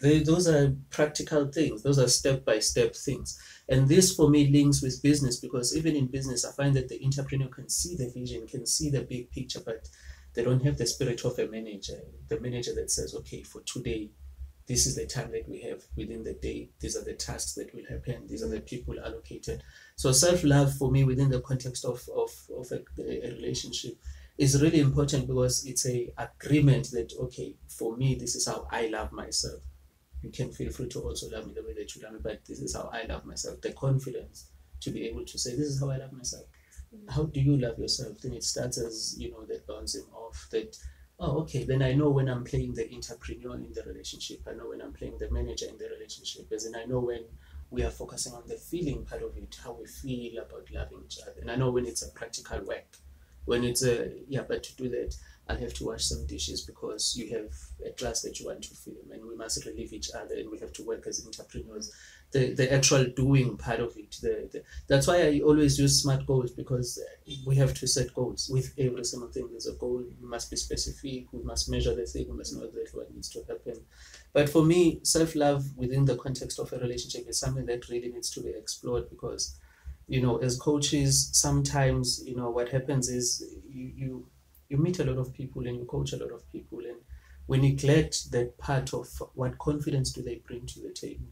they, 0.01 0.21
those 0.21 0.49
are 0.49 0.77
practical 0.91 1.47
things. 1.47 1.83
Those 1.83 1.99
are 1.99 2.09
step-by-step 2.09 2.95
things. 2.95 3.39
And 3.69 3.89
this 3.89 4.15
for 4.15 4.29
me 4.29 4.49
links 4.49 4.83
with 4.83 5.03
business 5.03 5.39
because 5.41 5.77
even 5.77 5.97
in 5.97 6.07
business 6.07 6.45
i 6.45 6.53
find 6.53 6.75
that 6.77 6.89
the 6.89 7.03
entrepreneur 7.05 7.49
can 7.49 7.69
see 7.69 7.97
the 7.97 8.11
vision 8.11 8.47
can 8.47 8.67
see 8.67 8.91
the 8.91 9.03
big 9.03 9.31
picture 9.31 9.61
but 9.65 9.89
they 10.35 10.45
don't 10.45 10.65
have 10.65 10.77
the 10.77 10.87
spirit 10.87 11.25
of 11.25 11.39
a 11.39 11.47
manager 11.49 12.01
the 12.29 12.39
manager 12.41 12.75
that 12.75 12.91
says 12.91 13.15
okay 13.15 13.43
for 13.43 13.63
today 13.63 14.11
this 14.67 14.87
is 14.87 14.97
the 14.97 15.07
time 15.07 15.31
that 15.33 15.49
we 15.49 15.61
have 15.61 15.83
within 15.95 16.25
the 16.25 16.33
day. 16.33 16.71
These 16.81 16.97
are 16.97 17.05
the 17.05 17.13
tasks 17.13 17.53
that 17.53 17.75
will 17.75 17.85
happen. 17.87 18.27
These 18.27 18.43
are 18.43 18.49
the 18.49 18.61
people 18.61 18.95
allocated. 18.99 19.63
So 19.97 20.11
self-love 20.11 20.75
for 20.77 20.91
me 20.91 21.05
within 21.05 21.29
the 21.29 21.43
context 21.43 21.85
of 21.85 22.03
of, 22.09 22.31
of 22.57 22.73
a, 22.73 22.83
a 22.99 23.31
relationship 23.35 23.99
is 24.37 24.61
really 24.61 24.81
important 24.81 25.27
because 25.27 25.65
it's 25.65 25.87
a 25.87 26.13
agreement 26.19 26.91
that 26.93 27.13
okay, 27.21 27.55
for 27.69 27.97
me, 27.97 28.15
this 28.15 28.35
is 28.35 28.47
how 28.47 28.67
I 28.71 28.89
love 28.89 29.13
myself. 29.13 29.61
You 30.23 30.31
can 30.31 30.51
feel 30.53 30.73
free 30.73 30.89
to 30.89 31.01
also 31.01 31.29
love 31.31 31.47
me 31.47 31.55
the 31.55 31.63
way 31.63 31.75
that 31.75 31.95
you 31.95 32.03
love 32.03 32.15
me, 32.15 32.21
but 32.23 32.45
this 32.47 32.61
is 32.61 32.75
how 32.75 32.91
I 32.93 33.05
love 33.05 33.25
myself. 33.27 33.61
The 33.61 33.73
confidence 33.73 34.51
to 34.81 34.91
be 34.91 35.07
able 35.07 35.25
to 35.25 35.39
say, 35.39 35.51
This 35.51 35.67
is 35.67 35.81
how 35.81 35.91
I 35.91 35.99
love 35.99 36.13
myself. 36.13 36.45
Mm. 36.95 37.13
How 37.13 37.25
do 37.25 37.41
you 37.41 37.57
love 37.57 37.79
yourself? 37.79 38.21
Then 38.21 38.33
it 38.33 38.43
starts 38.43 38.79
as, 38.79 39.17
you 39.19 39.31
know, 39.31 39.45
that 39.47 39.67
bouncing 39.67 40.05
off 40.15 40.49
that 40.51 40.77
oh 41.21 41.39
okay 41.39 41.65
then 41.65 41.83
i 41.83 41.93
know 41.93 42.09
when 42.09 42.29
i'm 42.29 42.43
playing 42.43 42.75
the 42.75 42.93
entrepreneur 42.93 43.55
in 43.55 43.73
the 43.73 43.83
relationship 43.85 44.41
i 44.49 44.53
know 44.53 44.69
when 44.69 44.81
i'm 44.81 44.93
playing 44.93 45.17
the 45.19 45.31
manager 45.31 45.67
in 45.69 45.79
the 45.79 45.89
relationship 45.89 46.51
as 46.53 46.67
in 46.67 46.75
i 46.75 46.85
know 46.85 46.99
when 46.99 47.23
we 47.71 47.83
are 47.83 47.91
focusing 47.91 48.33
on 48.33 48.43
the 48.49 48.57
feeling 48.57 49.05
part 49.05 49.23
of 49.23 49.37
it 49.37 49.57
how 49.63 49.73
we 49.73 49.87
feel 49.87 50.43
about 50.43 50.67
loving 50.73 51.03
each 51.05 51.19
other 51.23 51.41
and 51.41 51.51
i 51.51 51.57
know 51.57 51.71
when 51.71 51.87
it's 51.87 52.03
a 52.03 52.11
practical 52.11 52.61
work 52.65 52.99
when 53.45 53.65
it's 53.65 53.85
a 53.85 54.13
yeah 54.29 54.43
but 54.47 54.63
to 54.63 54.77
do 54.77 54.89
that 54.89 55.17
I'll 55.49 55.59
have 55.59 55.75
to 55.75 55.85
wash 55.85 56.05
some 56.05 56.27
dishes 56.27 56.63
because 56.63 57.15
you 57.17 57.37
have 57.37 57.53
a 57.87 57.91
class 57.93 58.23
that 58.23 58.41
you 58.41 58.47
want 58.47 58.63
to 58.65 58.75
film 58.75 59.11
and 59.13 59.27
we 59.27 59.37
must 59.37 59.65
relieve 59.67 59.93
each 59.93 60.11
other 60.15 60.35
and 60.37 60.51
we 60.51 60.59
have 60.61 60.73
to 60.75 60.83
work 60.83 61.07
as 61.07 61.25
entrepreneurs. 61.25 61.93
The, 62.33 62.53
the 62.53 62.73
actual 62.73 63.05
doing 63.05 63.57
part 63.57 63.79
of 63.79 63.97
it. 63.97 64.17
The, 64.21 64.49
the, 64.51 64.63
that's 64.89 65.07
why 65.07 65.23
I 65.23 65.41
always 65.41 65.79
use 65.79 66.03
SMART 66.03 66.27
goals 66.27 66.51
because 66.51 66.99
we 67.47 67.55
have 67.57 67.75
to 67.75 67.87
set 67.87 68.13
goals 68.15 68.49
with 68.51 68.73
every 68.79 69.05
single 69.05 69.29
thing. 69.29 69.49
There's 69.51 69.67
a 69.69 69.75
goal, 69.75 70.03
we 70.21 70.27
must 70.27 70.51
be 70.51 70.57
specific, 70.57 71.33
we 71.33 71.43
must 71.43 71.71
measure 71.71 71.95
the 71.95 72.07
thing, 72.07 72.27
we 72.29 72.37
must 72.37 72.57
know 72.57 72.65
exactly 72.65 72.99
what 73.01 73.15
needs 73.15 73.29
to 73.31 73.45
happen. 73.45 73.85
But 74.33 74.49
for 74.49 74.65
me, 74.65 75.01
self 75.05 75.37
love 75.37 75.77
within 75.77 76.07
the 76.07 76.17
context 76.17 76.59
of 76.59 76.73
a 76.73 76.79
relationship 76.79 77.29
is 77.29 77.39
something 77.39 77.67
that 77.67 77.89
really 77.89 78.09
needs 78.11 78.31
to 78.31 78.41
be 78.41 78.49
explored 78.49 79.11
because, 79.11 79.57
you 80.07 80.21
know, 80.21 80.37
as 80.39 80.59
coaches, 80.59 81.31
sometimes, 81.33 82.23
you 82.27 82.37
know, 82.37 82.51
what 82.51 82.69
happens 82.69 83.09
is 83.09 83.45
you, 83.69 83.93
you 83.97 84.27
you 84.69 84.77
meet 84.79 84.99
a 84.99 85.05
lot 85.05 85.19
of 85.19 85.33
people 85.33 85.67
and 85.67 85.77
you 85.77 85.85
coach 85.85 86.13
a 86.13 86.17
lot 86.17 86.33
of 86.33 86.51
people. 86.51 86.79
And 86.79 86.97
we 87.47 87.59
neglect 87.59 88.31
that 88.33 88.57
part 88.59 88.95
of 88.95 89.09
what 89.35 89.59
confidence 89.59 90.11
do 90.13 90.23
they 90.23 90.43
bring 90.47 90.67
to 90.67 90.81
the 90.81 90.91
table. 90.91 91.29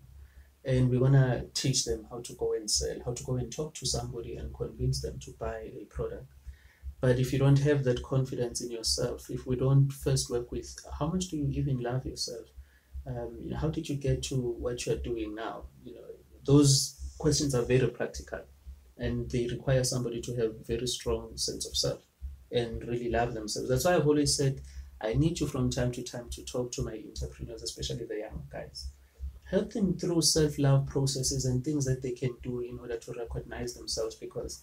And 0.65 0.91
we 0.91 0.99
want 0.99 1.15
to 1.15 1.47
teach 1.55 1.85
them 1.85 2.07
how 2.11 2.21
to 2.21 2.35
go 2.35 2.53
and 2.53 2.71
sell 2.71 2.99
how 3.05 3.15
to 3.15 3.25
go 3.25 3.37
and 3.37 3.51
talk 3.51 3.75
to 3.75 3.87
somebody 3.87 4.37
and 4.37 4.55
convince 4.55 5.01
them 5.01 5.19
to 5.21 5.33
buy 5.33 5.73
a 5.75 5.87
product. 5.91 6.27
But 7.01 7.19
if 7.19 7.33
you 7.33 7.39
don't 7.39 7.59
have 7.61 7.83
that 7.85 8.03
confidence 8.03 8.61
in 8.61 8.71
yourself 8.71 9.29
if 9.29 9.47
we 9.47 9.57
don't 9.57 9.93
first 9.93 10.31
work 10.31 10.53
with 10.53 10.77
how 10.99 11.09
much 11.09 11.29
do 11.29 11.37
you 11.37 11.49
even 11.51 11.81
love 11.81 12.07
yourself? 12.07 12.47
Um, 13.07 13.39
you 13.41 13.51
know, 13.51 13.57
how 13.57 13.69
did 13.71 13.89
you 13.89 13.97
get 13.97 14.23
to 14.25 14.37
what 14.37 14.87
you're 14.87 14.97
doing 14.97 15.35
now? 15.35 15.65
You 15.85 15.95
know 15.97 16.05
those 16.45 17.15
questions 17.19 17.55
are 17.55 17.63
very 17.63 17.89
practical 17.89 18.41
and 19.03 19.29
they 19.31 19.49
require 19.49 19.83
somebody 19.83 20.21
to 20.23 20.35
have 20.37 20.67
very 20.67 20.87
strong 20.87 21.37
sense 21.37 21.67
of 21.67 21.77
self 21.77 22.03
and 22.53 22.87
really 22.87 23.11
love 23.11 23.35
themselves. 23.35 23.69
That's 23.69 23.85
why 23.85 23.97
I've 23.97 24.07
always 24.07 24.35
said 24.35 24.61
I 25.01 25.15
need 25.15 25.41
you 25.41 25.49
from 25.49 25.69
time 25.69 25.91
to 25.93 26.03
time 26.03 26.29
to 26.31 26.45
talk 26.45 26.71
to 26.73 26.83
my 26.83 26.93
entrepreneurs, 26.93 27.63
especially 27.63 28.05
the 28.05 28.19
young 28.19 28.45
guys. 28.53 28.87
Help 29.51 29.73
them 29.73 29.99
through 29.99 30.23
self 30.23 30.59
love 30.59 30.87
processes 30.87 31.45
and 31.45 31.65
things 31.65 31.85
that 31.87 32.03
they 32.03 32.13
can 32.13 32.37
do 32.43 32.61
in 32.61 32.79
order 32.79 32.97
to 32.97 33.13
recognize 33.19 33.75
themselves 33.75 34.15
because 34.15 34.63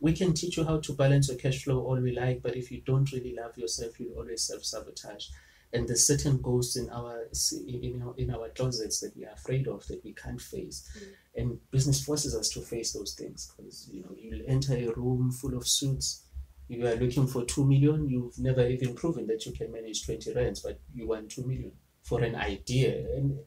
we 0.00 0.12
can 0.12 0.34
teach 0.34 0.56
you 0.56 0.64
how 0.64 0.78
to 0.80 0.92
balance 0.92 1.28
your 1.28 1.38
cash 1.38 1.62
flow 1.62 1.80
all 1.80 2.00
we 2.00 2.12
like, 2.12 2.42
but 2.42 2.56
if 2.56 2.70
you 2.72 2.82
don't 2.84 3.12
really 3.12 3.34
love 3.34 3.56
yourself, 3.56 4.00
you'll 4.00 4.18
always 4.18 4.42
self 4.42 4.64
sabotage. 4.64 5.28
And 5.72 5.86
there's 5.86 6.06
certain 6.06 6.40
ghosts 6.40 6.76
in 6.76 6.88
our 6.90 7.28
in 7.66 8.02
our, 8.02 8.14
in 8.16 8.30
our 8.30 8.48
closets 8.50 9.00
that 9.00 9.14
we 9.16 9.26
are 9.26 9.34
afraid 9.34 9.68
of 9.68 9.86
that 9.88 10.02
we 10.02 10.14
can't 10.14 10.40
face, 10.40 10.88
mm. 10.98 11.42
and 11.42 11.58
business 11.70 12.02
forces 12.02 12.34
us 12.34 12.48
to 12.50 12.60
face 12.60 12.92
those 12.92 13.14
things 13.14 13.52
because 13.54 13.88
you 13.92 14.02
know 14.02 14.14
you'll 14.16 14.46
enter 14.48 14.74
a 14.74 14.92
room 14.94 15.30
full 15.30 15.54
of 15.54 15.68
suits 15.68 16.24
you 16.68 16.86
are 16.86 16.96
looking 16.96 17.26
for 17.26 17.44
2 17.44 17.64
million, 17.64 18.08
you've 18.08 18.38
never 18.38 18.66
even 18.66 18.94
proven 18.94 19.26
that 19.26 19.46
you 19.46 19.52
can 19.52 19.72
manage 19.72 20.04
20 20.04 20.34
rands, 20.34 20.60
but 20.60 20.78
you 20.94 21.08
want 21.08 21.30
2 21.30 21.46
million 21.46 21.72
for 22.02 22.22
an 22.22 22.36
idea. 22.36 23.06
And 23.16 23.38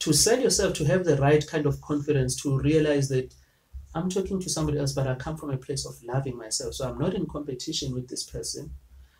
to 0.00 0.12
sell 0.12 0.38
yourself, 0.38 0.74
to 0.74 0.84
have 0.84 1.04
the 1.04 1.16
right 1.16 1.44
kind 1.46 1.64
of 1.64 1.80
confidence, 1.80 2.40
to 2.42 2.58
realize 2.58 3.08
that 3.08 3.34
I'm 3.94 4.10
talking 4.10 4.38
to 4.40 4.50
somebody 4.50 4.78
else, 4.78 4.92
but 4.92 5.06
I 5.06 5.14
come 5.14 5.38
from 5.38 5.50
a 5.50 5.56
place 5.56 5.86
of 5.86 5.94
loving 6.04 6.36
myself. 6.36 6.74
So 6.74 6.88
I'm 6.88 6.98
not 6.98 7.14
in 7.14 7.26
competition 7.26 7.94
with 7.94 8.08
this 8.08 8.24
person. 8.24 8.70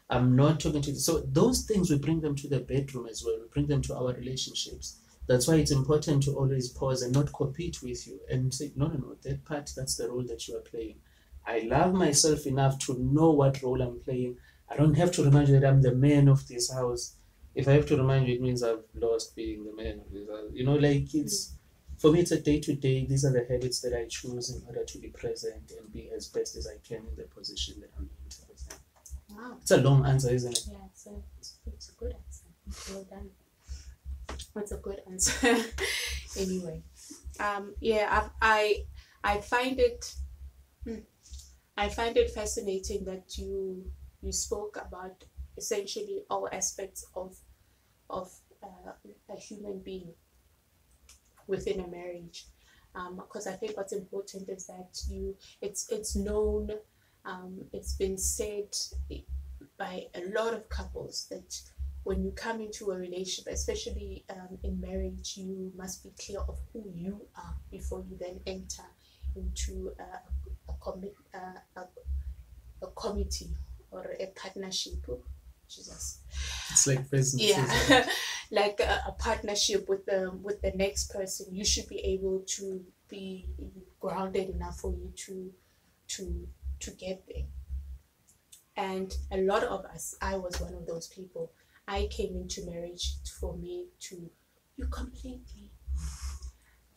I'm 0.08 0.36
not 0.36 0.60
talking 0.60 0.82
to. 0.82 0.94
So 0.94 1.20
those 1.20 1.62
things 1.62 1.90
we 1.90 1.98
bring 1.98 2.20
them 2.20 2.36
to 2.36 2.48
the 2.48 2.60
bedroom 2.60 3.06
as 3.06 3.24
well. 3.24 3.38
We 3.40 3.48
bring 3.52 3.66
them 3.66 3.82
to 3.82 3.96
our 3.96 4.14
relationships. 4.14 5.00
That's 5.26 5.48
why 5.48 5.56
it's 5.56 5.72
important 5.72 6.22
to 6.24 6.36
always 6.36 6.68
pause 6.68 7.02
and 7.02 7.12
not 7.12 7.32
compete 7.32 7.82
with 7.82 8.06
you 8.06 8.20
and 8.30 8.54
say, 8.54 8.70
no, 8.76 8.86
no, 8.86 8.98
no, 8.98 9.16
that 9.22 9.44
part, 9.44 9.72
that's 9.76 9.96
the 9.96 10.08
role 10.08 10.22
that 10.28 10.46
you 10.46 10.56
are 10.56 10.60
playing. 10.60 10.96
I 11.44 11.60
love 11.60 11.94
myself 11.94 12.46
enough 12.46 12.78
to 12.86 12.96
know 12.98 13.30
what 13.30 13.62
role 13.62 13.82
I'm 13.82 14.00
playing. 14.00 14.36
I 14.68 14.76
don't 14.76 14.94
have 14.94 15.10
to 15.12 15.24
remind 15.24 15.48
you 15.48 15.58
that 15.58 15.68
I'm 15.68 15.82
the 15.82 15.94
man 15.94 16.28
of 16.28 16.46
this 16.46 16.72
house. 16.72 17.14
If 17.56 17.66
I 17.66 17.72
have 17.72 17.86
to 17.86 17.96
remind 17.96 18.28
you, 18.28 18.34
it 18.34 18.42
means 18.42 18.62
I've 18.62 18.84
lost 18.94 19.34
being 19.34 19.64
the 19.64 19.72
man 19.72 20.00
of 20.00 20.12
this 20.12 20.28
house. 20.28 20.50
You 20.52 20.64
know, 20.64 20.74
like 20.74 21.14
it's 21.14 21.54
for 21.98 22.12
me, 22.12 22.20
it's 22.20 22.32
a 22.32 22.40
day 22.40 22.60
to 22.60 22.74
day. 22.74 23.06
These 23.06 23.24
are 23.24 23.32
the 23.32 23.46
habits 23.48 23.80
that 23.80 23.94
I 23.94 24.06
choose 24.06 24.50
in 24.50 24.62
order 24.66 24.84
to 24.84 24.98
be 24.98 25.08
present 25.08 25.72
and 25.78 25.92
be 25.92 26.10
as 26.14 26.28
best 26.28 26.56
as 26.56 26.66
I 26.66 26.76
can 26.86 26.98
in 26.98 27.16
the 27.16 27.24
position 27.24 27.80
that 27.80 27.90
I'm 27.96 28.04
in. 28.04 28.45
Wow. 29.36 29.58
It's 29.60 29.70
a 29.70 29.76
long 29.76 30.06
answer, 30.06 30.30
isn't 30.32 30.52
it? 30.52 30.64
Yeah, 30.70 30.78
it's 30.90 31.06
a, 31.06 31.10
it's, 31.38 31.58
it's 31.66 31.88
a 31.90 31.94
good 31.94 32.14
answer. 32.14 32.92
Well 32.92 33.04
done. 33.04 33.30
That's 34.54 34.72
a 34.72 34.76
good 34.76 35.02
answer. 35.10 35.56
anyway, 36.38 36.82
um, 37.38 37.74
yeah, 37.80 38.28
I, 38.40 38.84
I, 39.22 39.34
I 39.36 39.40
find 39.40 39.78
it. 39.78 40.14
Hmm, 40.84 41.00
I 41.76 41.90
find 41.90 42.16
it 42.16 42.30
fascinating 42.30 43.04
that 43.04 43.36
you 43.36 43.84
you 44.22 44.32
spoke 44.32 44.78
about 44.80 45.24
essentially 45.58 46.22
all 46.30 46.48
aspects 46.50 47.04
of 47.14 47.36
of 48.08 48.32
uh, 48.62 48.92
a 49.28 49.36
human 49.36 49.80
being 49.80 50.14
within 51.46 51.80
a 51.80 51.88
marriage 51.88 52.46
because 53.16 53.46
um, 53.46 53.52
I 53.52 53.56
think 53.56 53.76
what's 53.76 53.92
important 53.92 54.48
is 54.48 54.66
that 54.66 54.98
you 55.08 55.36
it's 55.60 55.90
it's 55.90 56.16
known 56.16 56.70
um, 57.26 57.64
it's 57.72 57.94
been 57.94 58.16
said 58.16 58.74
by 59.78 60.06
a 60.14 60.22
lot 60.34 60.54
of 60.54 60.68
couples 60.68 61.26
that 61.30 61.60
when 62.04 62.22
you 62.22 62.30
come 62.30 62.60
into 62.60 62.92
a 62.92 62.96
relationship 62.96 63.52
especially 63.52 64.24
um, 64.30 64.58
in 64.62 64.80
marriage 64.80 65.34
you 65.36 65.72
must 65.76 66.02
be 66.02 66.10
clear 66.18 66.40
of 66.48 66.58
who 66.72 66.84
you 66.94 67.20
are 67.36 67.54
before 67.70 68.02
you 68.08 68.16
then 68.18 68.40
enter 68.46 68.84
into 69.34 69.92
a 69.98 70.18
a, 70.68 70.72
commit, 70.80 71.14
uh, 71.34 71.58
a, 71.76 72.84
a 72.84 72.90
committee 72.92 73.54
or 73.90 74.16
a 74.18 74.26
partnership. 74.26 74.94
Oh, 75.08 75.22
Jesus. 75.68 76.20
It's 76.70 76.86
like 76.86 77.08
business. 77.10 77.42
Yeah, 77.42 78.06
like 78.50 78.80
a, 78.80 79.02
a, 79.08 79.12
partnership 79.12 79.88
with 79.88 80.06
the 80.06 80.30
with 80.42 80.62
the 80.62 80.72
next 80.72 81.12
person. 81.12 81.46
You 81.50 81.64
should 81.64 81.88
be 81.88 81.98
able 82.00 82.44
to 82.46 82.84
be 83.08 83.46
grounded 84.00 84.50
enough 84.50 84.80
for 84.80 84.92
you 84.92 85.12
to 85.26 85.50
to 86.08 86.48
to 86.80 86.90
get 86.92 87.24
there. 87.26 87.44
And 88.76 89.16
a 89.32 89.38
lot 89.38 89.64
of 89.64 89.84
us, 89.86 90.14
I 90.20 90.36
was 90.36 90.60
one 90.60 90.74
of 90.74 90.86
those 90.86 91.08
people. 91.08 91.52
I 91.88 92.08
came 92.10 92.36
into 92.36 92.66
marriage 92.66 93.16
for 93.40 93.56
me 93.56 93.86
to 94.00 94.30
you 94.76 94.86
completely 94.88 95.70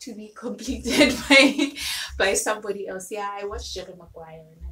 to 0.00 0.14
be 0.14 0.32
completed 0.34 1.14
by 1.28 1.72
by 2.18 2.34
somebody 2.34 2.88
else. 2.88 3.08
Yeah, 3.10 3.30
I 3.32 3.44
watched 3.46 3.74
Jerry 3.74 3.94
Maguire 3.98 4.40
and 4.40 4.70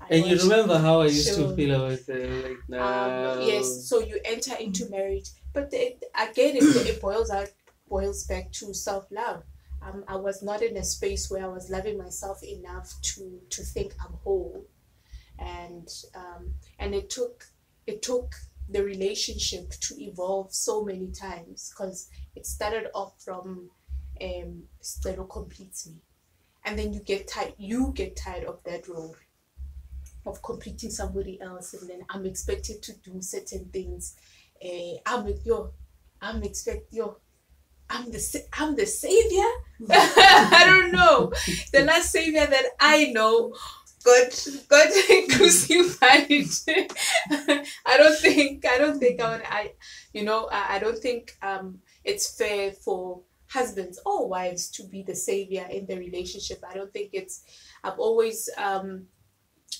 I, 0.00 0.14
and 0.14 0.26
you 0.26 0.38
remember 0.38 0.78
how 0.78 1.02
I 1.02 1.06
used 1.06 1.34
to 1.36 1.54
feel 1.54 1.74
about 1.74 1.98
it, 2.08 2.44
like 2.44 2.56
no. 2.68 2.82
Um, 2.82 3.42
yes, 3.46 3.84
so 3.86 4.00
you 4.00 4.18
enter 4.24 4.54
into 4.56 4.88
marriage, 4.88 5.28
but 5.52 5.70
the, 5.70 5.96
again, 6.18 6.56
it, 6.56 6.62
it 6.86 7.00
boils 7.00 7.30
out 7.30 7.48
boils 7.88 8.24
back 8.24 8.50
to 8.52 8.72
self 8.72 9.06
love. 9.10 9.42
Um, 9.82 10.04
I 10.08 10.16
was 10.16 10.42
not 10.42 10.62
in 10.62 10.76
a 10.76 10.84
space 10.84 11.30
where 11.30 11.44
I 11.44 11.48
was 11.48 11.70
loving 11.70 11.96
myself 11.98 12.42
enough 12.42 12.94
to 13.02 13.40
to 13.50 13.62
think 13.62 13.94
I'm 14.04 14.12
whole, 14.24 14.66
and 15.38 15.88
um, 16.14 16.54
and 16.78 16.94
it 16.94 17.10
took 17.10 17.44
it 17.86 18.02
took 18.02 18.34
the 18.68 18.84
relationship 18.84 19.70
to 19.70 20.00
evolve 20.00 20.52
so 20.52 20.84
many 20.84 21.10
times 21.10 21.70
because 21.70 22.08
it 22.36 22.46
started 22.46 22.88
off 22.94 23.14
from 23.18 23.70
um, 24.22 24.62
Stelo 24.82 25.28
completes 25.28 25.88
me. 25.88 25.96
And 26.64 26.78
then 26.78 26.92
you 26.92 27.00
get 27.00 27.26
tired, 27.26 27.54
you 27.58 27.92
get 27.94 28.16
tired 28.16 28.44
of 28.44 28.62
that 28.64 28.86
role 28.86 29.16
of 30.26 30.42
completing 30.42 30.90
somebody 30.90 31.40
else, 31.40 31.74
and 31.74 31.88
then 31.88 32.02
I'm 32.10 32.26
expected 32.26 32.82
to 32.82 32.92
do 32.98 33.20
certain 33.22 33.70
things. 33.72 34.16
Uh, 34.62 34.98
I'm 35.06 35.26
yo, 35.44 35.72
I'm 36.20 36.42
expect 36.42 36.92
yo, 36.92 37.16
I'm 37.90 38.10
the 38.10 38.44
I'm 38.52 38.76
the 38.76 38.86
savior. 38.86 39.50
I 39.90 40.62
don't 40.66 40.92
know. 40.92 41.32
The 41.72 41.82
last 41.90 42.10
savior 42.10 42.46
that 42.46 42.64
I 42.80 43.06
know 43.12 43.54
God 44.04 44.28
God 44.68 44.88
crucified. 45.30 46.26
I 47.86 47.96
don't 47.98 48.18
think 48.18 48.64
I 48.66 48.78
don't 48.78 48.98
think 48.98 49.20
I 49.20 49.30
would 49.32 49.42
I 49.44 49.72
you 50.12 50.24
know 50.24 50.48
I, 50.50 50.76
I 50.76 50.78
don't 50.78 50.98
think 50.98 51.36
um 51.42 51.80
it's 52.04 52.36
fair 52.38 52.72
for 52.72 53.22
husbands 53.50 54.00
or 54.06 54.28
wives 54.28 54.70
to 54.70 54.84
be 54.84 55.02
the 55.02 55.14
savior 55.14 55.66
in 55.70 55.86
the 55.86 55.98
relationship. 55.98 56.62
I 56.68 56.74
don't 56.74 56.92
think 56.92 57.10
it's, 57.12 57.42
I've 57.82 57.98
always, 57.98 58.48
um, 58.56 59.06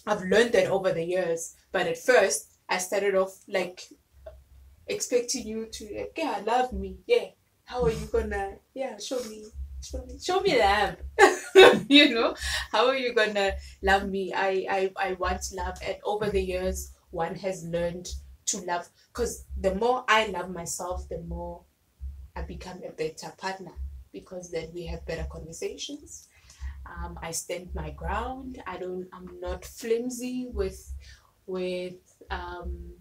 I've 0.06 0.22
learned 0.22 0.52
that 0.52 0.70
over 0.70 0.92
the 0.92 1.04
years, 1.04 1.54
but 1.72 1.86
at 1.86 1.98
first 1.98 2.52
I 2.68 2.78
started 2.78 3.14
off 3.14 3.38
like 3.48 3.82
expecting 4.86 5.46
you 5.46 5.66
to 5.72 5.84
like, 5.96 6.12
yeah, 6.16 6.42
love 6.44 6.72
me. 6.72 6.98
Yeah. 7.06 7.26
How 7.70 7.84
are 7.84 7.92
you 7.92 8.06
gonna 8.06 8.56
yeah, 8.74 8.98
show 8.98 9.22
me 9.30 9.44
show 9.80 10.04
me 10.04 10.18
show 10.20 10.40
me 10.40 10.58
love. 10.58 10.96
you 11.88 12.12
know? 12.12 12.34
How 12.72 12.88
are 12.88 12.96
you 12.96 13.14
gonna 13.14 13.52
love 13.80 14.08
me? 14.08 14.32
I, 14.34 14.66
I 14.68 14.92
I 14.96 15.12
want 15.12 15.44
love 15.54 15.78
and 15.86 15.96
over 16.02 16.28
the 16.28 16.42
years 16.42 16.90
one 17.12 17.36
has 17.36 17.62
learned 17.62 18.08
to 18.46 18.58
love 18.62 18.88
because 19.12 19.44
the 19.56 19.76
more 19.76 20.04
I 20.08 20.26
love 20.26 20.50
myself, 20.50 21.08
the 21.08 21.20
more 21.20 21.62
I 22.34 22.42
become 22.42 22.80
a 22.82 22.90
better 22.90 23.32
partner 23.38 23.76
because 24.12 24.50
then 24.50 24.70
we 24.74 24.86
have 24.86 25.06
better 25.06 25.28
conversations. 25.30 26.26
Um, 26.84 27.20
I 27.22 27.30
stand 27.30 27.68
my 27.72 27.90
ground. 27.90 28.60
I 28.66 28.78
don't. 28.78 29.06
I'm 29.12 29.30
not 29.40 29.64
flimsy 29.64 30.48
with 30.52 30.92
with 31.46 32.02
um, 32.32 32.94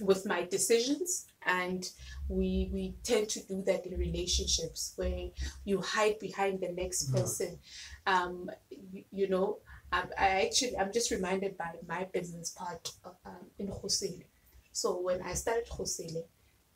with 0.00 0.24
my 0.24 0.44
decisions, 0.44 1.26
and 1.46 1.90
we 2.28 2.68
we 2.72 2.94
tend 3.04 3.28
to 3.30 3.40
do 3.46 3.62
that 3.62 3.86
in 3.86 3.98
relationships 3.98 4.92
where 4.96 5.28
you 5.64 5.80
hide 5.80 6.18
behind 6.18 6.60
the 6.60 6.72
next 6.72 7.12
person. 7.12 7.58
Um, 8.06 8.50
you, 8.70 9.04
you 9.10 9.28
know, 9.28 9.58
I, 9.92 10.04
I 10.18 10.28
actually 10.46 10.76
I'm 10.76 10.92
just 10.92 11.10
reminded 11.10 11.56
by 11.56 11.72
my 11.86 12.04
business 12.12 12.50
part 12.50 12.90
of, 13.04 13.16
um, 13.24 13.46
in 13.58 13.68
Khosele. 13.68 14.24
So 14.72 15.00
when 15.00 15.22
I 15.22 15.34
started 15.34 15.68
Khosele, 15.68 16.24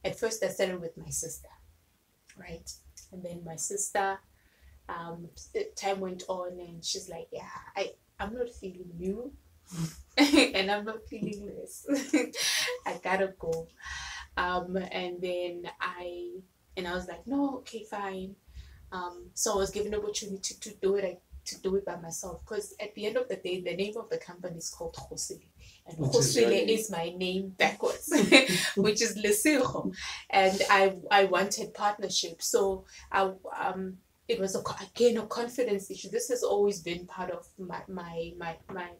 at 0.04 0.18
first 0.18 0.42
I 0.42 0.48
started 0.48 0.80
with 0.80 0.96
my 0.96 1.10
sister, 1.10 1.48
right? 2.36 2.70
And 3.12 3.22
then 3.22 3.42
my 3.44 3.56
sister, 3.56 4.18
um, 4.88 5.28
time 5.76 6.00
went 6.00 6.24
on 6.28 6.58
and 6.58 6.84
she's 6.84 7.08
like, 7.08 7.28
yeah, 7.32 7.48
I, 7.76 7.92
I'm 8.18 8.34
not 8.34 8.50
feeling 8.50 8.90
you. 8.98 9.32
and 10.16 10.70
I'm 10.70 10.84
not 10.84 11.06
feeling 11.08 11.46
this. 11.46 11.86
I 12.86 12.98
gotta 13.02 13.32
go. 13.38 13.68
Um, 14.36 14.76
and 14.76 15.20
then 15.20 15.64
I, 15.80 16.30
and 16.76 16.88
I 16.88 16.94
was 16.94 17.06
like, 17.08 17.26
no, 17.26 17.58
okay, 17.58 17.84
fine. 17.84 18.34
Um, 18.90 19.30
so 19.34 19.54
I 19.54 19.56
was 19.56 19.70
given 19.70 19.92
the 19.92 19.98
opportunity 19.98 20.38
to, 20.38 20.60
to 20.60 20.76
do 20.80 20.96
it. 20.96 21.04
I, 21.04 21.18
to 21.44 21.60
do 21.60 21.74
it 21.76 21.84
by 21.84 21.96
myself 21.96 22.40
because 22.44 22.74
at 22.80 22.94
the 22.94 23.06
end 23.06 23.16
of 23.16 23.28
the 23.28 23.36
day, 23.36 23.60
the 23.60 23.74
name 23.74 23.94
of 23.96 24.08
the 24.10 24.18
company 24.18 24.58
is 24.58 24.70
called 24.70 24.94
Khosele. 24.94 25.46
And 25.86 25.98
Khosele 25.98 26.68
is, 26.68 26.86
is 26.86 26.90
my 26.90 27.12
name 27.16 27.48
backwards, 27.58 28.12
which 28.76 29.02
is 29.02 29.18
Lesego. 29.18 29.92
And 30.30 30.60
I 30.70 30.96
I 31.10 31.24
wanted 31.24 31.74
partnership. 31.74 32.42
So 32.42 32.84
I 33.10 33.32
um 33.60 33.98
it 34.28 34.38
was 34.38 34.54
a, 34.54 34.62
again 34.82 35.16
a 35.18 35.26
confidence 35.26 35.90
issue. 35.90 36.10
This 36.10 36.28
has 36.28 36.42
always 36.42 36.80
been 36.80 37.06
part 37.06 37.30
of 37.30 37.46
my 37.58 37.82
my 37.88 38.32
my 38.38 38.56
my 38.72 38.90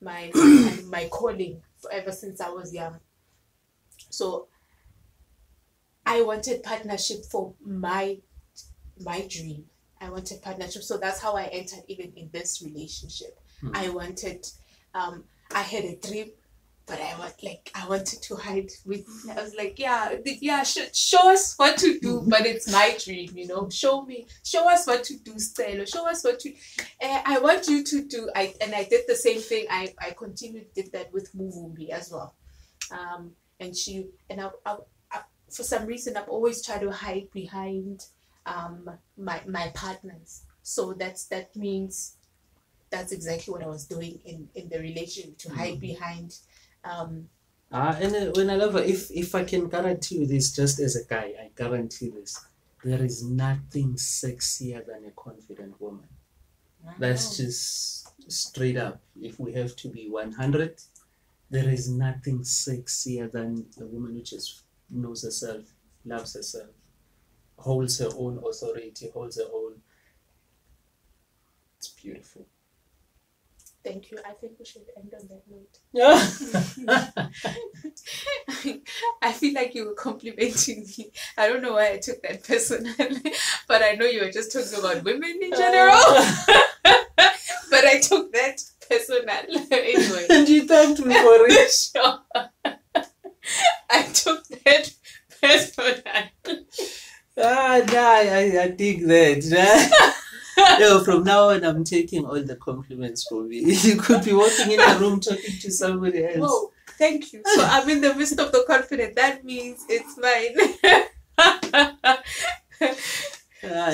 my, 0.00 0.30
my, 0.34 0.78
my 0.88 1.08
calling 1.08 1.62
ever 1.90 2.12
since 2.12 2.40
I 2.40 2.50
was 2.50 2.72
young. 2.72 3.00
So 4.10 4.48
I 6.06 6.22
wanted 6.22 6.62
partnership 6.62 7.24
for 7.24 7.54
my 7.64 8.18
my 9.00 9.26
dream. 9.28 9.66
I 10.00 10.08
wanted 10.10 10.40
partnership. 10.40 10.82
So 10.82 10.96
that's 10.96 11.20
how 11.20 11.36
I 11.36 11.44
entered 11.44 11.84
even 11.88 12.12
in 12.16 12.30
this 12.32 12.62
relationship. 12.62 13.38
Hmm. 13.60 13.70
I 13.74 13.90
wanted 13.90 14.46
um 14.94 15.24
I 15.52 15.62
had 15.62 15.84
a 15.84 15.96
dream 15.96 16.30
but 16.86 17.00
I 17.00 17.18
was 17.18 17.34
like, 17.42 17.70
I 17.74 17.86
wanted 17.88 18.22
to 18.22 18.36
hide 18.36 18.70
with. 18.84 19.04
I 19.28 19.42
was 19.42 19.56
like, 19.56 19.76
yeah, 19.78 20.14
yeah, 20.24 20.62
sh- 20.62 20.94
show 20.94 21.32
us 21.32 21.54
what 21.56 21.76
to 21.78 21.98
do, 21.98 22.22
but 22.28 22.46
it's 22.46 22.70
my 22.70 22.96
dream, 23.04 23.30
you 23.34 23.48
know. 23.48 23.68
Show 23.68 24.02
me, 24.06 24.26
show 24.44 24.70
us 24.70 24.86
what 24.86 25.02
to 25.04 25.18
do, 25.18 25.36
Stella. 25.38 25.84
Show 25.84 26.08
us 26.08 26.22
what 26.22 26.38
to. 26.40 26.54
Uh, 27.02 27.22
I 27.24 27.40
want 27.40 27.66
you 27.66 27.82
to 27.82 28.04
do. 28.04 28.30
I 28.36 28.54
and 28.60 28.72
I 28.72 28.84
did 28.84 29.02
the 29.08 29.16
same 29.16 29.40
thing. 29.40 29.66
I 29.68 29.94
I 30.00 30.10
continued 30.12 30.72
did 30.74 30.92
that 30.92 31.12
with 31.12 31.34
Muvumbi 31.34 31.90
as 31.90 32.12
well, 32.12 32.34
um, 32.92 33.32
and 33.58 33.76
she 33.76 34.06
and 34.30 34.40
I, 34.40 34.50
I, 34.64 34.72
I, 34.72 34.76
for 35.50 35.62
some 35.62 35.86
reason 35.86 36.16
I've 36.16 36.28
always 36.28 36.64
tried 36.64 36.80
to 36.80 36.90
hide 36.90 37.30
behind 37.32 38.06
um 38.46 38.90
my 39.16 39.42
my 39.46 39.70
partners. 39.74 40.44
So 40.62 40.92
that's 40.92 41.26
that 41.26 41.54
means 41.56 42.16
that's 42.90 43.12
exactly 43.12 43.52
what 43.52 43.62
I 43.62 43.68
was 43.68 43.86
doing 43.86 44.20
in 44.24 44.48
in 44.54 44.68
the 44.68 44.78
relationship 44.78 45.38
to 45.38 45.54
hide 45.54 45.74
mm-hmm. 45.74 45.80
behind 45.80 46.38
um, 46.84 47.28
uh, 47.72 47.96
and 48.00 48.14
uh, 48.14 48.32
when 48.36 48.48
I 48.48 48.56
love 48.56 48.74
her, 48.74 48.82
if 48.82 49.10
if 49.10 49.34
I 49.34 49.44
can 49.44 49.68
guarantee 49.68 50.18
you 50.20 50.26
this, 50.26 50.54
just 50.54 50.78
as 50.78 50.94
a 50.94 51.04
guy, 51.04 51.34
I 51.40 51.50
guarantee 51.56 52.10
this: 52.10 52.44
there 52.84 53.02
is 53.02 53.24
nothing 53.24 53.94
sexier 53.94 54.86
than 54.86 55.04
a 55.06 55.10
confident 55.10 55.80
woman. 55.80 56.08
Wow. 56.84 56.94
That's 56.98 57.36
just 57.36 58.30
straight 58.30 58.76
up. 58.76 59.00
If 59.20 59.40
we 59.40 59.52
have 59.54 59.74
to 59.76 59.88
be 59.88 60.08
one 60.08 60.32
hundred, 60.32 60.80
there 61.50 61.68
is 61.68 61.90
nothing 61.90 62.40
sexier 62.40 63.30
than 63.30 63.66
a 63.80 63.84
woman 63.84 64.14
who 64.14 64.22
just 64.22 64.62
knows 64.90 65.22
herself, 65.22 65.64
loves 66.04 66.34
herself, 66.34 66.70
holds 67.58 67.98
her 67.98 68.10
own 68.16 68.42
authority, 68.46 69.10
holds 69.12 69.38
her 69.38 69.48
own. 69.52 69.80
It's 71.78 71.88
beautiful. 71.88 72.46
Thank 73.86 74.10
you. 74.10 74.18
I 74.28 74.32
think 74.32 74.54
we 74.58 74.64
should 74.64 74.82
end 74.96 75.14
on 75.14 75.28
that 75.28 75.44
note. 75.48 75.78
Yeah. 75.92 76.18
I 79.22 79.32
feel 79.32 79.54
like 79.54 79.76
you 79.76 79.86
were 79.86 79.94
complimenting 79.94 80.88
me. 80.98 81.12
I 81.38 81.46
don't 81.46 81.62
know 81.62 81.74
why 81.74 81.92
I 81.92 81.98
took 81.98 82.20
that 82.22 82.42
personally, 82.42 82.90
but 83.68 83.84
I 83.84 83.92
know 83.92 84.06
you 84.06 84.22
were 84.22 84.32
just 84.32 84.52
talking 84.52 84.76
about 84.76 85.04
women 85.04 85.38
in 85.40 85.52
general. 85.52 85.94
Uh. 85.94 86.62
but 87.70 87.84
I 87.84 88.00
took 88.00 88.32
that 88.32 88.60
personal 88.88 89.22
anyway. 89.70 90.26
And 90.30 90.48
you 90.48 90.66
thanked 90.66 91.04
me 91.04 91.14
for 91.14 91.46
it. 91.46 91.70
sure. 91.70 92.18
I 93.90 94.02
took 94.02 94.46
that 94.48 94.92
personal. 95.40 95.94
Ah, 97.38 97.82
nah, 97.86 98.32
I, 98.32 98.58
I 98.62 98.68
dig 98.68 99.06
that. 99.06 99.44
no, 100.80 101.00
from 101.04 101.24
now 101.24 101.50
on, 101.50 101.64
I'm 101.64 101.84
taking 101.84 102.24
all 102.24 102.42
the 102.42 102.56
compliments 102.56 103.26
from 103.28 103.52
you. 103.52 103.66
You 103.88 103.96
could 103.96 104.24
be 104.24 104.32
walking 104.32 104.72
in 104.72 104.80
a 104.80 104.98
room 104.98 105.20
talking 105.20 105.58
to 105.60 105.70
somebody 105.70 106.24
else. 106.24 106.38
Oh, 106.40 106.72
thank 106.98 107.30
you. 107.32 107.42
So 107.44 107.64
I'm 107.64 107.88
in 107.90 108.00
the 108.00 108.14
midst 108.14 108.40
of 108.40 108.52
the 108.52 108.64
confidence. 108.66 109.14
That 109.16 109.44
means 109.44 109.84
it's 109.88 110.16
mine. 110.16 110.56
ah, 111.38 112.22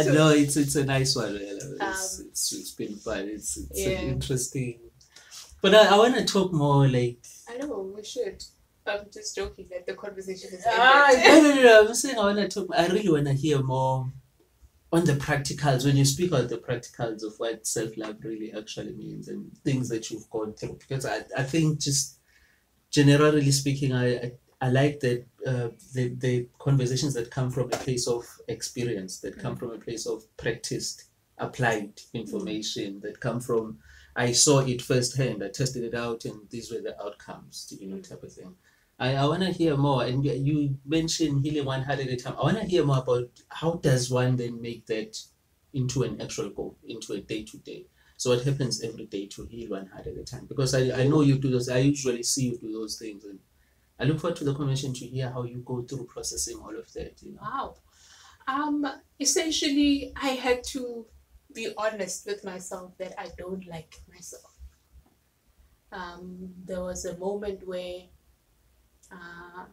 so, 0.02 0.12
no, 0.12 0.28
it's 0.30 0.56
it's 0.56 0.76
a 0.76 0.84
nice 0.84 1.16
one. 1.16 1.36
It's, 1.40 1.64
um, 1.64 2.26
it's, 2.28 2.52
it's 2.52 2.70
been 2.70 2.94
fun. 2.94 3.28
It's 3.28 3.56
it's 3.56 3.80
yeah. 3.80 4.02
interesting. 4.02 4.78
But 5.60 5.74
I, 5.74 5.94
I 5.94 5.96
want 5.96 6.14
to 6.14 6.24
talk 6.24 6.52
more 6.52 6.86
like. 6.86 7.18
I 7.48 7.56
know 7.56 7.92
we 7.94 8.04
should. 8.04 8.44
I'm 8.86 9.06
just 9.12 9.34
joking 9.36 9.66
that 9.70 9.86
the 9.86 9.94
conversation 9.94 10.50
is. 10.52 10.64
Ah, 10.66 11.10
no, 11.24 11.40
no, 11.40 11.62
no. 11.62 11.88
I'm 11.88 11.94
saying 11.94 12.18
I 12.18 12.24
want 12.24 12.38
to 12.38 12.48
talk. 12.48 12.68
I 12.76 12.86
really 12.88 13.10
want 13.10 13.26
to 13.26 13.32
hear 13.32 13.62
more 13.62 14.12
on 14.92 15.04
the 15.06 15.14
practicals 15.14 15.86
when 15.86 15.96
you 15.96 16.04
speak 16.04 16.32
on 16.32 16.46
the 16.48 16.58
practicals 16.58 17.22
of 17.22 17.34
what 17.38 17.66
self-love 17.66 18.16
really 18.22 18.52
actually 18.52 18.92
means 18.92 19.28
and 19.28 19.50
things 19.64 19.88
that 19.88 20.10
you've 20.10 20.28
gone 20.30 20.52
through 20.52 20.76
because 20.78 21.06
i, 21.06 21.20
I 21.36 21.42
think 21.42 21.80
just 21.80 22.18
generally 22.90 23.50
speaking 23.50 23.92
i 23.92 24.14
i, 24.16 24.32
I 24.60 24.68
like 24.68 25.00
that 25.00 25.26
uh, 25.44 25.70
the, 25.92 26.14
the 26.18 26.46
conversations 26.60 27.14
that 27.14 27.32
come 27.32 27.50
from 27.50 27.64
a 27.72 27.76
place 27.76 28.06
of 28.06 28.24
experience 28.46 29.18
that 29.20 29.38
come 29.38 29.56
from 29.56 29.72
a 29.72 29.78
place 29.78 30.06
of 30.06 30.24
practiced 30.36 31.06
applied 31.38 32.00
information 32.12 33.00
that 33.00 33.18
come 33.18 33.40
from 33.40 33.78
i 34.14 34.30
saw 34.30 34.60
it 34.60 34.82
firsthand 34.82 35.42
i 35.42 35.48
tested 35.48 35.82
it 35.82 35.94
out 35.94 36.26
and 36.26 36.48
these 36.50 36.70
were 36.70 36.80
the 36.80 37.02
outcomes 37.02 37.72
you 37.80 37.88
know 37.88 37.98
type 37.98 38.22
of 38.22 38.32
thing 38.32 38.54
I, 38.98 39.14
I 39.14 39.26
want 39.26 39.42
to 39.42 39.50
hear 39.50 39.76
more. 39.76 40.04
And 40.04 40.24
you 40.24 40.78
mentioned 40.84 41.44
healing 41.44 41.66
one 41.66 41.82
heart 41.82 42.00
at 42.00 42.08
a 42.08 42.16
time. 42.16 42.34
I 42.38 42.42
want 42.42 42.58
to 42.58 42.64
hear 42.64 42.84
more 42.84 42.98
about 42.98 43.30
how 43.48 43.74
does 43.74 44.10
one 44.10 44.36
then 44.36 44.60
make 44.60 44.86
that 44.86 45.18
into 45.72 46.02
an 46.02 46.20
actual 46.20 46.50
goal, 46.50 46.76
into 46.86 47.14
a 47.14 47.20
day 47.20 47.44
to 47.44 47.58
day. 47.58 47.86
So 48.16 48.30
what 48.30 48.44
happens 48.44 48.82
every 48.82 49.06
day 49.06 49.26
to 49.26 49.46
heal 49.46 49.70
one 49.70 49.86
heart 49.86 50.06
at 50.06 50.16
a 50.16 50.24
time? 50.24 50.46
Because 50.46 50.74
I, 50.74 51.00
I 51.00 51.06
know 51.08 51.22
you 51.22 51.38
do 51.38 51.50
those. 51.50 51.68
I 51.68 51.78
usually 51.78 52.22
see 52.22 52.50
you 52.50 52.58
do 52.58 52.72
those 52.72 52.96
things, 52.96 53.24
and 53.24 53.40
I 53.98 54.04
look 54.04 54.20
forward 54.20 54.36
to 54.36 54.44
the 54.44 54.54
conversation 54.54 54.94
to 54.94 55.06
hear 55.06 55.30
how 55.30 55.42
you 55.42 55.58
go 55.66 55.82
through 55.82 56.04
processing 56.04 56.58
all 56.58 56.78
of 56.78 56.92
that. 56.92 57.20
You 57.22 57.32
know? 57.32 57.40
Wow. 57.42 57.74
Um. 58.46 58.86
Essentially, 59.18 60.12
I 60.14 60.28
had 60.28 60.62
to 60.64 61.06
be 61.52 61.72
honest 61.76 62.26
with 62.26 62.44
myself 62.44 62.96
that 62.98 63.18
I 63.20 63.28
don't 63.36 63.66
like 63.66 63.96
myself. 64.08 64.58
Um, 65.90 66.54
there 66.64 66.80
was 66.80 67.04
a 67.04 67.18
moment 67.18 67.66
where 67.66 68.02
uh, 69.12 69.64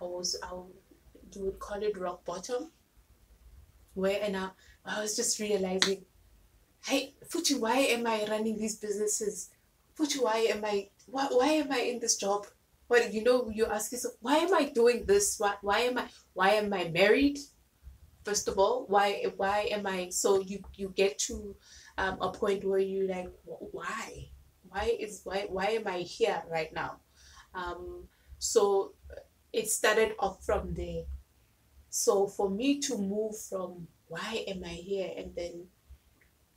I 0.00 0.04
was, 0.04 0.36
I 0.42 0.52
would, 0.52 0.66
you 1.32 1.44
would 1.44 1.58
call 1.58 1.82
it 1.82 1.98
rock 1.98 2.24
bottom, 2.24 2.70
where 3.94 4.20
and 4.22 4.36
I, 4.36 4.48
I 4.84 5.00
was 5.00 5.16
just 5.16 5.38
realizing, 5.40 6.04
hey, 6.84 7.14
Fuchi, 7.28 7.58
why 7.58 7.78
am 7.78 8.06
I 8.06 8.26
running 8.28 8.58
these 8.58 8.76
businesses? 8.76 9.50
Fuchi, 9.98 10.22
why 10.22 10.38
am 10.50 10.64
I, 10.64 10.90
why, 11.06 11.26
why 11.30 11.48
am 11.48 11.72
I 11.72 11.80
in 11.80 12.00
this 12.00 12.16
job? 12.16 12.46
What 12.88 13.12
you 13.12 13.24
know, 13.24 13.50
you 13.52 13.66
ask 13.66 13.90
yourself, 13.90 14.14
why 14.20 14.36
am 14.36 14.54
I 14.54 14.64
doing 14.66 15.06
this? 15.06 15.36
Why, 15.38 15.54
why 15.62 15.80
am 15.80 15.98
I, 15.98 16.04
why 16.34 16.50
am 16.50 16.72
I 16.72 16.88
married? 16.88 17.38
First 18.24 18.48
of 18.48 18.58
all, 18.58 18.86
why, 18.88 19.24
why 19.36 19.68
am 19.72 19.86
I? 19.86 20.10
So 20.10 20.40
you, 20.40 20.62
you 20.74 20.92
get 20.94 21.18
to 21.20 21.56
um, 21.98 22.18
a 22.20 22.30
point 22.30 22.64
where 22.64 22.78
you 22.78 23.08
like, 23.08 23.30
why, 23.44 24.28
why 24.68 24.96
is, 25.00 25.22
why, 25.24 25.46
why 25.48 25.66
am 25.70 25.86
I 25.86 25.98
here 25.98 26.42
right 26.48 26.72
now? 26.72 26.96
Um, 27.54 28.08
so 28.38 28.94
it 29.52 29.68
started 29.68 30.14
off 30.18 30.44
from 30.44 30.74
there. 30.74 31.04
So 31.90 32.26
for 32.26 32.50
me 32.50 32.80
to 32.80 32.98
move 32.98 33.38
from 33.38 33.88
why 34.08 34.44
am 34.46 34.64
I 34.64 34.74
here 34.74 35.10
and 35.16 35.34
then 35.34 35.68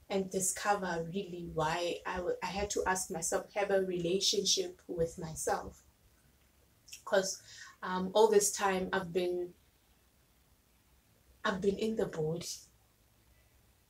and 0.09 0.29
discover 0.29 1.05
really 1.13 1.49
why 1.53 1.97
I, 2.05 2.17
w- 2.17 2.35
I 2.41 2.47
had 2.47 2.69
to 2.71 2.83
ask 2.87 3.11
myself, 3.11 3.45
have 3.55 3.69
a 3.69 3.81
relationship 3.81 4.81
with 4.87 5.19
myself. 5.19 5.83
Because 6.99 7.41
um, 7.83 8.09
all 8.13 8.29
this 8.29 8.51
time 8.51 8.89
I've 8.91 9.13
been 9.13 9.53
I've 11.45 11.61
been 11.61 11.77
in 11.77 11.95
the 11.95 12.07
body, 12.07 12.47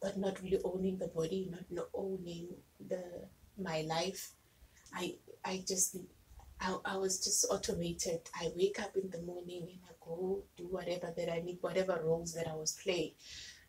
but 0.01 0.17
not 0.17 0.41
really 0.41 0.61
owning 0.63 0.97
the 0.97 1.07
body, 1.07 1.47
not, 1.49 1.63
not 1.69 1.87
owning 1.93 2.49
the 2.85 3.27
my 3.57 3.81
life. 3.81 4.33
I 4.93 5.15
I 5.43 5.63
just 5.67 5.97
I, 6.61 6.77
I 6.85 6.97
was 6.97 7.23
just 7.23 7.45
automated. 7.49 8.21
I 8.35 8.49
wake 8.55 8.79
up 8.81 8.95
in 8.95 9.09
the 9.09 9.21
morning 9.21 9.67
and 9.69 9.79
I 9.87 9.93
go 10.05 10.43
do 10.57 10.65
whatever 10.65 11.13
that 11.15 11.31
I 11.31 11.39
need, 11.39 11.59
whatever 11.61 11.99
roles 12.03 12.33
that 12.33 12.47
I 12.47 12.55
was 12.55 12.77
playing. 12.83 13.11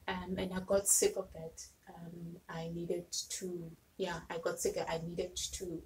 Um, 0.09 0.35
and 0.39 0.53
I 0.53 0.61
got 0.61 0.89
sick 0.89 1.15
of 1.17 1.29
that. 1.35 1.63
Um, 1.89 2.37
I 2.49 2.71
needed 2.75 3.05
to, 3.13 3.71
yeah, 3.97 4.21
I 4.29 4.39
got 4.39 4.59
sick. 4.59 4.77
I 4.89 5.01
needed 5.07 5.37
to 5.53 5.83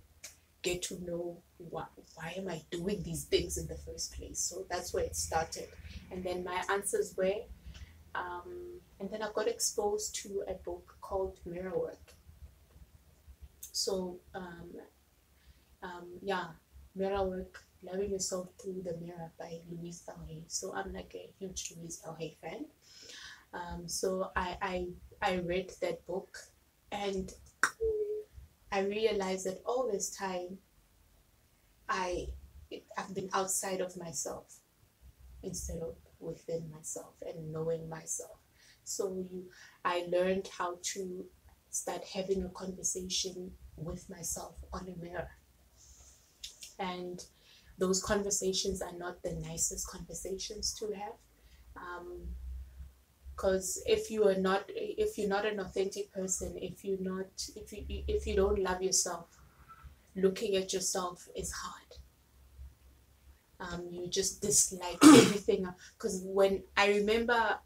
get 0.63 0.83
to 0.83 1.05
know 1.05 1.43
why, 1.59 1.85
why 2.15 2.35
am 2.39 2.49
I 2.49 2.63
doing 2.71 3.03
these 3.03 3.25
things 3.25 3.59
in 3.59 3.67
the 3.67 3.77
first 3.77 4.15
place. 4.15 4.41
So 4.41 4.65
that's 4.71 4.95
where 4.95 5.05
it 5.05 5.15
started. 5.15 5.69
And 6.11 6.25
then 6.25 6.43
my 6.43 6.63
answers 6.71 7.15
were, 7.17 7.43
um, 8.15 8.81
and 8.99 9.11
then 9.11 9.23
I 9.23 9.29
got 9.35 9.47
exposed 9.47 10.15
to 10.23 10.43
a 10.49 10.55
book 10.55 10.97
called 11.03 11.39
Mirror 11.45 11.79
Work. 11.79 12.15
So, 13.73 14.21
um, 14.35 14.71
um, 15.83 16.07
yeah, 16.23 16.47
Mirror 16.95 17.25
Work, 17.25 17.65
Loving 17.83 18.11
Yourself 18.11 18.49
Through 18.61 18.83
the 18.85 18.97
Mirror 18.99 19.33
by 19.39 19.61
Louise 19.71 20.03
Hay. 20.29 20.45
So 20.47 20.75
I'm 20.75 20.93
like 20.93 21.13
a 21.15 21.31
huge 21.39 21.75
Louise 21.77 22.01
Hay 22.19 22.37
fan. 22.41 22.67
Um, 23.53 23.89
so 23.89 24.31
I, 24.37 24.57
I 24.61 24.87
I 25.23 25.37
read 25.37 25.71
that 25.81 26.05
book 26.07 26.37
and 26.91 27.33
I 28.73 28.81
realized 28.81 29.47
that 29.47 29.63
all 29.65 29.89
this 29.91 30.11
time 30.11 30.59
I 31.89 32.27
I've 32.99 33.15
been 33.15 33.31
outside 33.33 33.81
of 33.81 33.97
myself 33.97 34.61
instead 35.43 35.79
of 35.79 35.97
within 36.19 36.71
myself 36.71 37.15
and 37.27 37.53
knowing 37.53 37.89
myself. 37.89 38.39
So 38.85 39.15
you 39.31 39.45
I 39.85 40.07
learned 40.11 40.49
how 40.59 40.79
to 40.95 41.25
start 41.71 42.05
having 42.05 42.43
a 42.43 42.49
conversation 42.49 43.53
with 43.77 44.09
myself 44.09 44.57
on 44.73 44.89
a 44.89 45.03
mirror. 45.03 45.29
And 46.79 47.25
those 47.79 48.03
conversations 48.03 48.83
are 48.83 48.97
not 48.97 49.23
the 49.23 49.33
nicest 49.35 49.89
conversations 49.89 50.73
to 50.79 50.93
have. 50.93 51.15
Um, 51.77 52.29
because 53.35 53.83
if 53.87 54.11
you 54.11 54.29
are 54.29 54.37
not 54.37 54.65
if 54.69 55.19
you're 55.19 55.29
not 55.29 55.45
an 55.45 55.61
authentic 55.61 56.13
person 56.13 56.57
if 56.61 56.85
you're 56.85 57.01
not 57.01 57.27
if 57.57 57.73
you 57.73 57.85
if 57.89 58.27
you 58.27 58.37
don't 58.37 58.59
love 58.61 58.83
yourself 58.83 59.27
looking 60.17 60.55
at 60.57 60.73
yourself 60.73 61.29
is 61.35 61.53
hard 61.53 61.99
um, 63.61 63.89
you 63.91 64.09
just 64.09 64.43
dislike 64.43 64.99
everything 65.03 65.67
because 65.97 66.23
when 66.25 66.63
i 66.77 66.89
remember 66.89 67.59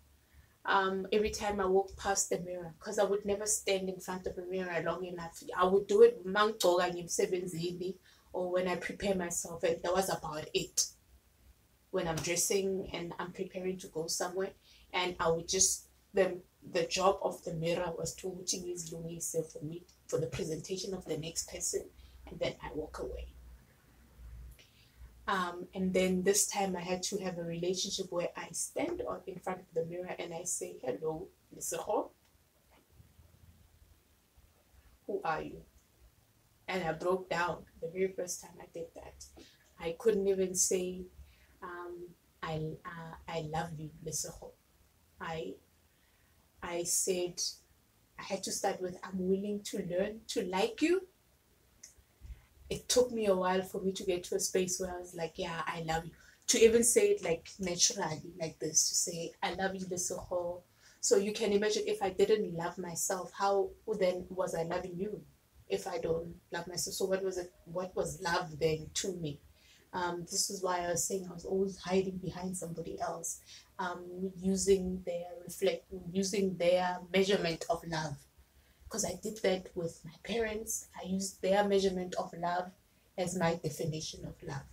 um, 0.64 1.06
every 1.12 1.30
time 1.30 1.60
i 1.60 1.66
walk 1.66 1.96
past 1.96 2.30
the 2.30 2.38
mirror 2.40 2.74
because 2.78 2.98
i 2.98 3.04
would 3.04 3.24
never 3.24 3.46
stand 3.46 3.88
in 3.88 4.00
front 4.00 4.26
of 4.26 4.36
a 4.38 4.42
mirror 4.50 4.82
long 4.84 5.04
enough 5.04 5.42
i 5.56 5.64
would 5.64 5.86
do 5.86 6.02
it 6.02 6.24
or 8.32 8.50
when 8.52 8.68
i 8.68 8.76
prepare 8.76 9.14
myself 9.14 9.62
and 9.62 9.82
that 9.82 9.92
was 9.92 10.08
about 10.08 10.48
it 10.54 10.86
when 11.90 12.06
i'm 12.06 12.16
dressing 12.16 12.88
and 12.92 13.12
i'm 13.18 13.32
preparing 13.32 13.76
to 13.78 13.86
go 13.88 14.06
somewhere 14.06 14.50
and 14.92 15.16
I 15.20 15.28
would 15.28 15.48
just 15.48 15.86
the 16.14 16.38
the 16.72 16.84
job 16.84 17.18
of 17.22 17.42
the 17.44 17.54
mirror 17.54 17.92
was 17.96 18.14
to 18.14 18.34
use 18.52 18.92
Louise 18.92 19.36
for 19.52 19.64
me 19.64 19.84
for 20.06 20.18
the 20.18 20.26
presentation 20.26 20.92
of 20.94 21.04
the 21.04 21.16
next 21.16 21.50
person, 21.50 21.84
and 22.26 22.38
then 22.40 22.54
I 22.62 22.70
walk 22.74 22.98
away. 22.98 23.28
Um, 25.26 25.66
and 25.74 25.92
then 25.92 26.22
this 26.22 26.46
time 26.46 26.74
I 26.74 26.80
had 26.80 27.02
to 27.04 27.18
have 27.18 27.38
a 27.38 27.42
relationship 27.42 28.10
where 28.10 28.30
I 28.36 28.48
stand 28.52 29.02
on 29.06 29.20
in 29.26 29.38
front 29.38 29.60
of 29.60 29.66
the 29.74 29.84
mirror 29.84 30.14
and 30.18 30.34
I 30.34 30.44
say, 30.44 30.76
"Hello, 30.82 31.28
Liseho. 31.54 32.10
Who 35.06 35.20
are 35.24 35.42
you?" 35.42 35.67
And 36.68 36.84
I 36.84 36.92
broke 36.92 37.30
down 37.30 37.64
the 37.80 37.88
very 37.88 38.12
first 38.12 38.42
time 38.42 38.56
I 38.60 38.66
did 38.74 38.88
that. 38.94 39.24
I 39.80 39.96
couldn't 39.98 40.28
even 40.28 40.54
say, 40.54 41.06
um, 41.62 42.08
"I 42.42 42.76
uh, 42.84 43.14
I 43.28 43.40
love 43.52 43.70
you, 43.78 43.90
Liseho." 44.04 44.52
I 45.20 45.54
I 46.62 46.84
said 46.84 47.40
I 48.18 48.22
had 48.22 48.42
to 48.44 48.52
start 48.52 48.80
with 48.80 48.96
I'm 49.02 49.18
willing 49.28 49.62
to 49.64 49.78
learn 49.86 50.20
to 50.28 50.44
like 50.44 50.82
you. 50.82 51.08
It 52.70 52.88
took 52.88 53.10
me 53.12 53.26
a 53.26 53.34
while 53.34 53.62
for 53.62 53.80
me 53.80 53.92
to 53.92 54.04
get 54.04 54.24
to 54.24 54.36
a 54.36 54.40
space 54.40 54.78
where 54.78 54.94
I 54.94 54.98
was 54.98 55.14
like, 55.14 55.34
yeah, 55.36 55.62
I 55.66 55.82
love 55.82 56.04
you. 56.04 56.12
To 56.48 56.58
even 56.64 56.84
say 56.84 57.10
it 57.10 57.22
like 57.22 57.50
naturally, 57.58 58.32
like 58.40 58.58
this, 58.58 58.88
to 58.88 58.94
say, 58.94 59.32
I 59.42 59.54
love 59.54 59.74
you, 59.74 59.86
whole. 60.16 60.64
So 61.00 61.16
you 61.16 61.32
can 61.32 61.52
imagine 61.52 61.84
if 61.86 62.02
I 62.02 62.10
didn't 62.10 62.54
love 62.54 62.78
myself, 62.78 63.32
how 63.32 63.70
then 63.98 64.26
was 64.30 64.54
I 64.54 64.64
loving 64.64 64.98
you? 64.98 65.22
If 65.68 65.86
I 65.86 65.98
don't 65.98 66.34
love 66.52 66.66
myself, 66.66 66.94
so 66.94 67.04
what 67.06 67.22
was 67.22 67.38
it? 67.38 67.52
What 67.64 67.94
was 67.94 68.20
love 68.22 68.58
then 68.58 68.90
to 68.94 69.12
me? 69.14 69.40
Um, 69.92 70.22
this 70.30 70.50
is 70.50 70.62
why 70.62 70.80
I 70.84 70.88
was 70.88 71.04
saying 71.04 71.26
I 71.28 71.32
was 71.32 71.44
always 71.44 71.78
hiding 71.78 72.18
behind 72.18 72.56
somebody 72.56 73.00
else, 73.00 73.40
um, 73.78 74.32
using 74.40 75.02
their 75.06 75.26
reflect, 75.44 75.84
using 76.12 76.56
their 76.56 76.98
measurement 77.12 77.64
of 77.70 77.82
love. 77.86 78.16
Because 78.84 79.04
I 79.04 79.18
did 79.22 79.38
that 79.42 79.68
with 79.74 80.00
my 80.04 80.12
parents. 80.24 80.88
I 80.98 81.06
used 81.06 81.42
their 81.42 81.64
measurement 81.64 82.14
of 82.16 82.32
love 82.38 82.70
as 83.16 83.36
my 83.36 83.54
definition 83.62 84.24
of 84.24 84.34
love, 84.42 84.64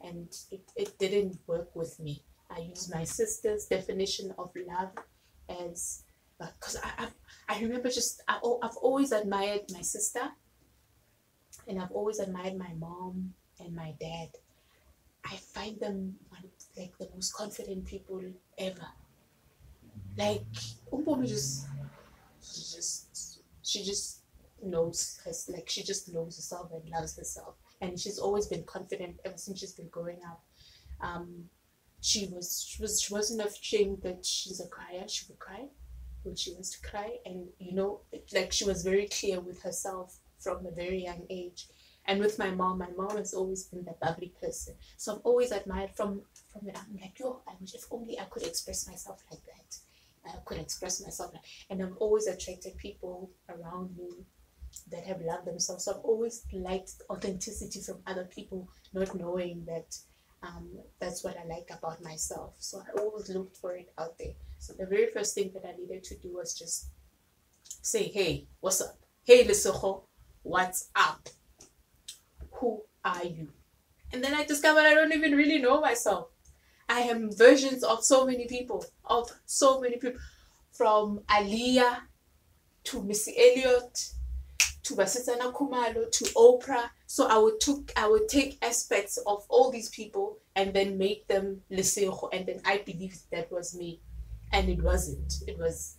and 0.00 0.28
it, 0.50 0.62
it 0.76 0.98
didn't 0.98 1.38
work 1.46 1.74
with 1.74 1.98
me. 2.00 2.22
I 2.50 2.60
used 2.60 2.92
my 2.92 3.04
sister's 3.04 3.66
definition 3.66 4.34
of 4.38 4.50
love 4.66 4.90
as 5.48 6.04
because 6.38 6.76
I, 6.82 7.04
I 7.04 7.08
I 7.48 7.60
remember 7.60 7.88
just 7.88 8.22
I, 8.28 8.38
I've 8.62 8.76
always 8.76 9.12
admired 9.12 9.62
my 9.72 9.82
sister, 9.82 10.30
and 11.68 11.80
I've 11.80 11.92
always 11.92 12.18
admired 12.18 12.56
my 12.56 12.72
mom 12.78 13.34
and 13.60 13.74
my 13.74 13.94
dad 14.00 14.28
I 15.24 15.36
find 15.36 15.78
them 15.78 16.16
like 16.76 16.96
the 16.98 17.08
most 17.14 17.32
confident 17.34 17.84
people 17.84 18.20
ever. 18.58 18.88
Like 20.16 20.44
Umbomi 20.90 21.28
just 21.28 21.66
she 22.42 22.60
just 22.74 23.40
she 23.62 23.84
just 23.84 24.20
knows 24.62 25.20
her 25.24 25.32
like 25.52 25.68
she 25.68 25.82
just 25.82 26.12
knows 26.12 26.36
herself 26.36 26.70
and 26.72 26.88
loves 26.90 27.16
herself. 27.16 27.54
And 27.80 27.98
she's 27.98 28.18
always 28.18 28.46
been 28.46 28.64
confident 28.64 29.20
ever 29.24 29.36
since 29.36 29.60
she's 29.60 29.72
been 29.72 29.88
growing 29.88 30.20
up. 30.28 30.42
Um, 31.00 31.48
she 32.00 32.26
was 32.26 32.64
she 32.68 32.82
was 32.82 33.00
she 33.00 33.12
wasn't 33.12 33.46
ashamed 33.46 34.02
that 34.02 34.24
she's 34.24 34.60
a 34.60 34.68
crier. 34.68 35.06
She 35.06 35.26
would 35.28 35.38
cry 35.38 35.66
when 36.22 36.36
she 36.36 36.52
wants 36.52 36.70
to 36.70 36.88
cry, 36.88 37.16
and 37.26 37.48
you 37.58 37.72
know, 37.72 38.00
like 38.32 38.52
she 38.52 38.64
was 38.64 38.82
very 38.82 39.08
clear 39.08 39.40
with 39.40 39.62
herself 39.62 40.18
from 40.42 40.66
a 40.66 40.70
very 40.70 41.02
young 41.04 41.26
age. 41.30 41.66
And 42.04 42.18
with 42.18 42.38
my 42.38 42.50
mom, 42.50 42.78
my 42.78 42.90
mom 42.96 43.16
has 43.16 43.32
always 43.32 43.64
been 43.64 43.84
that 43.84 44.00
bubbly 44.00 44.32
person. 44.40 44.74
So 44.96 45.14
I've 45.14 45.20
always 45.22 45.52
admired 45.52 45.90
from 45.94 46.22
from 46.52 46.68
it. 46.68 46.76
I'm 46.76 46.98
like, 47.00 47.18
yo, 47.18 47.42
I 47.46 47.52
wish 47.60 47.74
if 47.74 47.86
only 47.90 48.18
I 48.18 48.24
could 48.24 48.42
express 48.42 48.88
myself 48.88 49.22
like 49.30 49.40
that. 49.44 49.76
I 50.24 50.36
could 50.44 50.58
express 50.58 51.02
myself 51.02 51.32
like, 51.32 51.42
and 51.70 51.82
I've 51.82 51.96
always 51.98 52.26
attracted 52.26 52.76
people 52.76 53.30
around 53.48 53.96
me 53.96 54.24
that 54.90 55.04
have 55.04 55.20
loved 55.20 55.46
themselves. 55.46 55.84
So 55.84 55.92
I've 55.92 56.04
always 56.04 56.44
liked 56.52 56.92
authenticity 57.10 57.80
from 57.80 57.98
other 58.06 58.24
people, 58.24 58.68
not 58.92 59.14
knowing 59.14 59.64
that 59.66 59.96
um, 60.42 60.68
that's 60.98 61.22
what 61.24 61.36
I 61.38 61.44
like 61.46 61.68
about 61.70 62.02
myself. 62.02 62.54
So 62.58 62.80
I 62.80 63.00
always 63.00 63.28
looked 63.30 63.56
for 63.56 63.76
it 63.76 63.92
out 63.98 64.18
there. 64.18 64.34
So 64.58 64.72
the 64.72 64.86
very 64.86 65.06
first 65.06 65.34
thing 65.34 65.50
that 65.54 65.64
I 65.66 65.76
needed 65.76 66.04
to 66.04 66.18
do 66.18 66.34
was 66.34 66.56
just 66.58 66.88
say, 67.82 68.04
hey, 68.04 68.46
what's 68.60 68.80
up? 68.80 68.98
Hey, 69.24 69.44
Liseho, 69.44 70.04
what's 70.42 70.90
up? 70.94 71.28
who 72.62 72.82
are 73.04 73.24
you? 73.24 73.48
And 74.12 74.22
then 74.22 74.34
I 74.34 74.44
discovered 74.44 74.84
I 74.84 74.94
don't 74.94 75.12
even 75.12 75.32
really 75.32 75.58
know 75.58 75.80
myself. 75.80 76.28
I 76.88 77.00
am 77.00 77.32
versions 77.32 77.82
of 77.82 78.04
so 78.04 78.24
many 78.24 78.46
people, 78.46 78.84
of 79.04 79.30
so 79.46 79.80
many 79.80 79.96
people, 79.96 80.20
from 80.70 81.20
Aaliyah 81.28 81.96
to 82.84 83.02
Missy 83.02 83.34
Elliott 83.36 84.12
to 84.84 84.94
Basetsana 84.94 85.52
Khumalo 85.52 86.10
to 86.10 86.24
Oprah. 86.36 86.90
So 87.06 87.26
I 87.26 87.38
would 87.38 87.60
took 87.60 87.92
I 87.96 88.08
would 88.08 88.28
take 88.28 88.58
aspects 88.62 89.16
of 89.26 89.44
all 89.48 89.70
these 89.70 89.88
people 89.90 90.38
and 90.54 90.72
then 90.72 90.98
make 90.98 91.26
them 91.26 91.62
Lesego, 91.70 92.28
and 92.32 92.46
then 92.46 92.60
I 92.64 92.78
believed 92.78 93.30
that 93.32 93.50
was 93.50 93.74
me, 93.74 94.00
and 94.52 94.68
it 94.68 94.82
wasn't. 94.82 95.34
It 95.48 95.58
was 95.58 95.96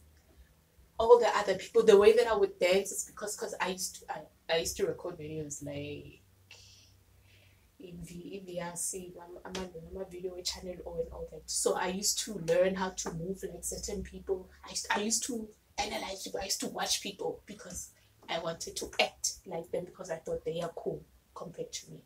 all 0.97 1.19
the 1.19 1.29
other 1.38 1.56
people. 1.56 1.84
The 1.84 1.97
way 1.97 2.15
that 2.15 2.27
I 2.27 2.36
would 2.36 2.60
dance 2.60 2.91
is 2.91 3.06
because 3.06 3.36
because 3.36 3.56
I 3.60 3.69
used 3.69 3.95
to 3.95 4.13
I, 4.13 4.53
I 4.53 4.58
used 4.58 4.77
to 4.77 4.86
record 4.86 5.17
videos 5.17 5.65
like 5.65 6.21
in 7.84 7.97
VRC, 7.97 9.13
my 9.93 10.03
video 10.10 10.39
channel 10.41 10.75
or 10.86 10.99
and 11.01 11.10
all 11.12 11.27
that. 11.32 11.41
So 11.45 11.75
I 11.75 11.88
used 11.88 12.19
to 12.19 12.34
learn 12.47 12.75
how 12.75 12.89
to 12.89 13.13
move 13.13 13.43
like 13.43 13.63
certain 13.63 14.03
people. 14.03 14.49
I 14.65 14.69
used, 14.69 14.88
I 14.89 15.01
used 15.01 15.23
to 15.25 15.47
analyze 15.77 16.23
people. 16.23 16.39
I 16.39 16.45
used 16.45 16.62
to 16.62 16.69
watch 16.69 17.01
people 17.01 17.41
because 17.45 17.91
I 18.29 18.39
wanted 18.39 18.75
to 18.77 18.89
act 19.01 19.34
like 19.45 19.69
them 19.71 19.86
because 19.86 20.10
I 20.10 20.15
thought 20.15 20.45
they 20.45 20.62
are 20.62 20.71
cool 20.75 21.03
compared 21.36 21.73
to 21.73 21.91
me. 21.91 21.97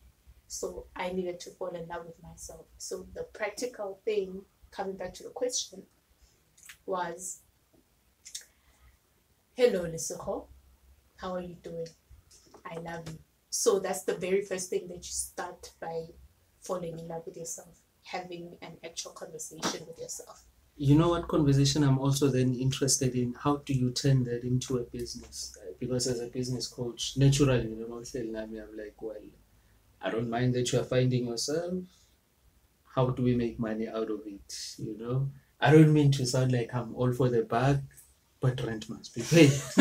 So 0.48 0.88
I 0.96 1.10
needed 1.10 1.40
to 1.42 1.52
fall 1.52 1.70
in 1.70 1.88
love 1.88 2.06
with 2.06 2.22
myself. 2.24 2.66
So 2.78 3.06
the 3.14 3.24
practical 3.34 4.00
thing, 4.06 4.42
coming 4.72 4.96
back 4.96 5.14
to 5.16 5.24
the 5.24 5.30
question, 5.30 5.84
was 6.86 7.42
Hello, 9.58 9.86
Lesotho. 9.86 10.46
How 11.16 11.34
are 11.34 11.42
you 11.42 11.56
doing? 11.64 11.88
I 12.64 12.76
love 12.78 13.10
you. 13.10 13.18
So 13.50 13.80
that's 13.80 14.04
the 14.04 14.14
very 14.14 14.44
first 14.44 14.70
thing 14.70 14.88
that 14.90 14.98
you 14.98 15.02
start 15.02 15.72
by 15.82 16.10
falling 16.62 17.00
in 17.00 17.08
love 17.08 17.24
with 17.26 17.38
yourself, 17.38 17.80
having 18.04 18.56
an 18.62 18.78
actual 18.86 19.14
conversation 19.14 19.88
with 19.88 19.98
yourself. 19.98 20.44
You 20.76 20.94
know 20.94 21.10
what 21.10 21.28
conversation 21.28 21.82
I'm 21.82 21.98
also 21.98 22.28
then 22.28 22.54
interested 22.54 23.16
in? 23.16 23.34
How 23.34 23.58
do 23.66 23.74
you 23.74 23.90
turn 23.90 24.26
that 24.26 24.44
into 24.44 24.78
a 24.78 24.84
business? 24.84 25.58
Uh, 25.60 25.72
because 25.80 26.06
as 26.06 26.20
a 26.20 26.28
business 26.28 26.68
coach, 26.68 27.14
naturally, 27.18 27.68
you 27.68 27.78
know, 27.78 27.96
I'm 27.98 28.78
like, 28.78 29.02
well, 29.02 29.16
I 30.00 30.12
don't 30.12 30.30
mind 30.30 30.54
that 30.54 30.72
you 30.72 30.82
are 30.82 30.84
finding 30.84 31.26
yourself. 31.26 31.74
How 32.94 33.10
do 33.10 33.24
we 33.24 33.36
make 33.36 33.58
money 33.58 33.88
out 33.88 34.12
of 34.12 34.22
it? 34.28 34.76
You 34.78 34.96
know, 35.00 35.30
I 35.60 35.72
don't 35.72 35.94
mean 35.94 36.12
to 36.12 36.28
sound 36.28 36.52
like 36.52 36.76
I'm 36.76 36.94
all 36.94 37.12
for 37.12 37.30
the 37.30 37.42
bag, 37.42 37.80
but 38.40 38.64
rent 38.64 38.90
must 38.90 39.16
be 39.16 39.22
paid. 39.22 39.50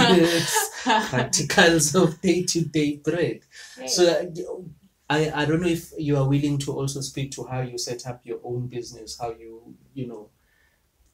Practicals 1.09 2.01
of 2.01 2.21
day 2.21 2.43
to 2.45 2.65
day 2.65 2.97
bread. 2.97 3.41
So 3.87 4.33
I, 5.09 5.31
I 5.31 5.45
don't 5.45 5.61
know 5.61 5.69
if 5.69 5.93
you 5.99 6.17
are 6.17 6.29
willing 6.29 6.59
to 6.59 6.73
also 6.73 7.01
speak 7.01 7.31
to 7.33 7.45
how 7.45 7.61
you 7.61 7.79
set 7.79 8.07
up 8.07 8.21
your 8.25 8.41
own 8.43 8.67
business, 8.67 9.19
how 9.21 9.31
you, 9.31 9.75
you 9.95 10.07
know, 10.07 10.31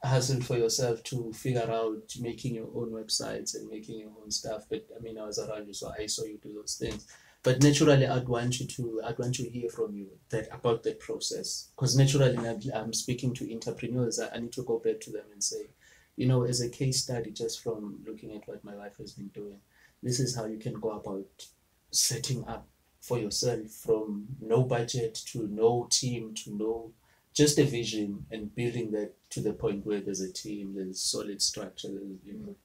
hustle 0.02 0.40
for 0.40 0.57
yourself 0.57 1.02
to 1.05 1.33
figure 1.33 1.70
out 1.70 2.12
making 2.20 2.55
your 2.55 2.68
own 2.74 2.90
websites 2.90 3.55
and 3.55 3.68
making 3.70 4.00
your 4.00 4.11
own 4.22 4.31
stuff. 4.31 4.64
But 4.68 4.87
I 4.96 5.00
mean, 5.00 5.18
I 5.18 5.26
was 5.26 5.38
around 5.38 5.66
you, 5.66 5.74
so 5.74 5.92
I 5.96 6.07
saw 6.07 6.24
you 6.24 6.38
do 6.38 6.55
those 6.55 6.76
things. 6.76 7.07
But 7.42 7.62
naturally, 7.62 8.07
I'd 8.07 8.28
want 8.28 8.61
you 8.61 8.66
to, 8.66 9.02
I'd 9.05 9.18
want 9.18 9.35
to 9.37 9.48
hear 9.48 9.68
from 9.68 9.94
you 9.94 10.07
that 10.31 10.48
about 10.52 10.85
that 10.85 11.00
process. 11.00 11.70
Because 11.74 11.96
naturally, 11.96 12.37
I'm 12.72 12.92
speaking 12.92 13.35
to 13.35 13.52
entrepreneurs. 13.52 14.20
I 14.20 14.38
need 14.38 14.52
to 14.52 14.62
go 14.62 14.78
back 14.78 15.00
to 15.00 15.11
them 15.11 15.24
and 15.33 15.42
say, 15.42 15.70
you 16.16 16.27
know, 16.27 16.44
as 16.44 16.61
a 16.61 16.68
case 16.68 17.03
study, 17.03 17.31
just 17.31 17.62
from 17.62 18.01
looking 18.07 18.33
at 18.33 18.46
what 18.46 18.64
my 18.64 18.75
wife 18.75 18.96
has 18.98 19.12
been 19.12 19.29
doing, 19.29 19.59
this 20.03 20.20
is 20.20 20.37
how 20.37 20.46
you 20.46 20.59
can 20.59 20.75
go 20.75 20.90
about 20.90 21.46
setting 21.90 22.44
up 22.46 22.66
for 23.01 23.18
yourself 23.18 23.70
from 23.70 24.27
no 24.40 24.62
budget 24.62 25.14
to 25.14 25.48
no 25.48 25.88
team 25.90 26.35
to 26.35 26.55
no 26.55 26.92
just 27.35 27.59
a 27.59 27.64
vision 27.64 28.27
and 28.31 28.55
building 28.55 28.90
that 28.90 29.14
to 29.31 29.40
the 29.40 29.53
point 29.53 29.87
where 29.87 30.01
there's 30.01 30.20
a 30.20 30.33
team, 30.33 30.75
there's 30.75 31.01
solid 31.01 31.40
structure, 31.40 31.88
you 32.25 32.35
know. 32.35 32.57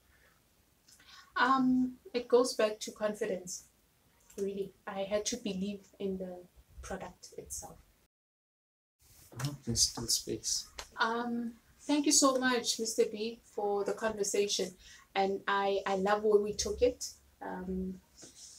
Um, 1.38 1.94
it 2.14 2.28
goes 2.28 2.54
back 2.54 2.80
to 2.82 2.92
confidence. 2.92 3.64
Really, 4.38 4.74
I 4.86 5.02
had 5.02 5.26
to 5.28 5.38
believe 5.38 5.82
in 6.00 6.18
the 6.18 6.40
product 6.82 7.30
itself. 7.38 7.78
Oh, 9.46 9.56
there's 9.66 9.82
still 9.82 10.08
space. 10.08 10.68
Um, 11.00 11.54
Thank 11.88 12.06
you 12.06 12.12
so 12.12 12.38
much, 12.38 12.80
Mr. 12.80 13.10
B, 13.10 13.40
for 13.46 13.86
the 13.86 13.94
conversation. 13.94 14.72
And 15.16 15.40
I, 15.48 15.80
I 15.88 15.96
love 15.96 16.22
where 16.22 16.42
we 16.42 16.52
took 16.52 16.82
it. 16.82 17.06
Um, 17.42 17.94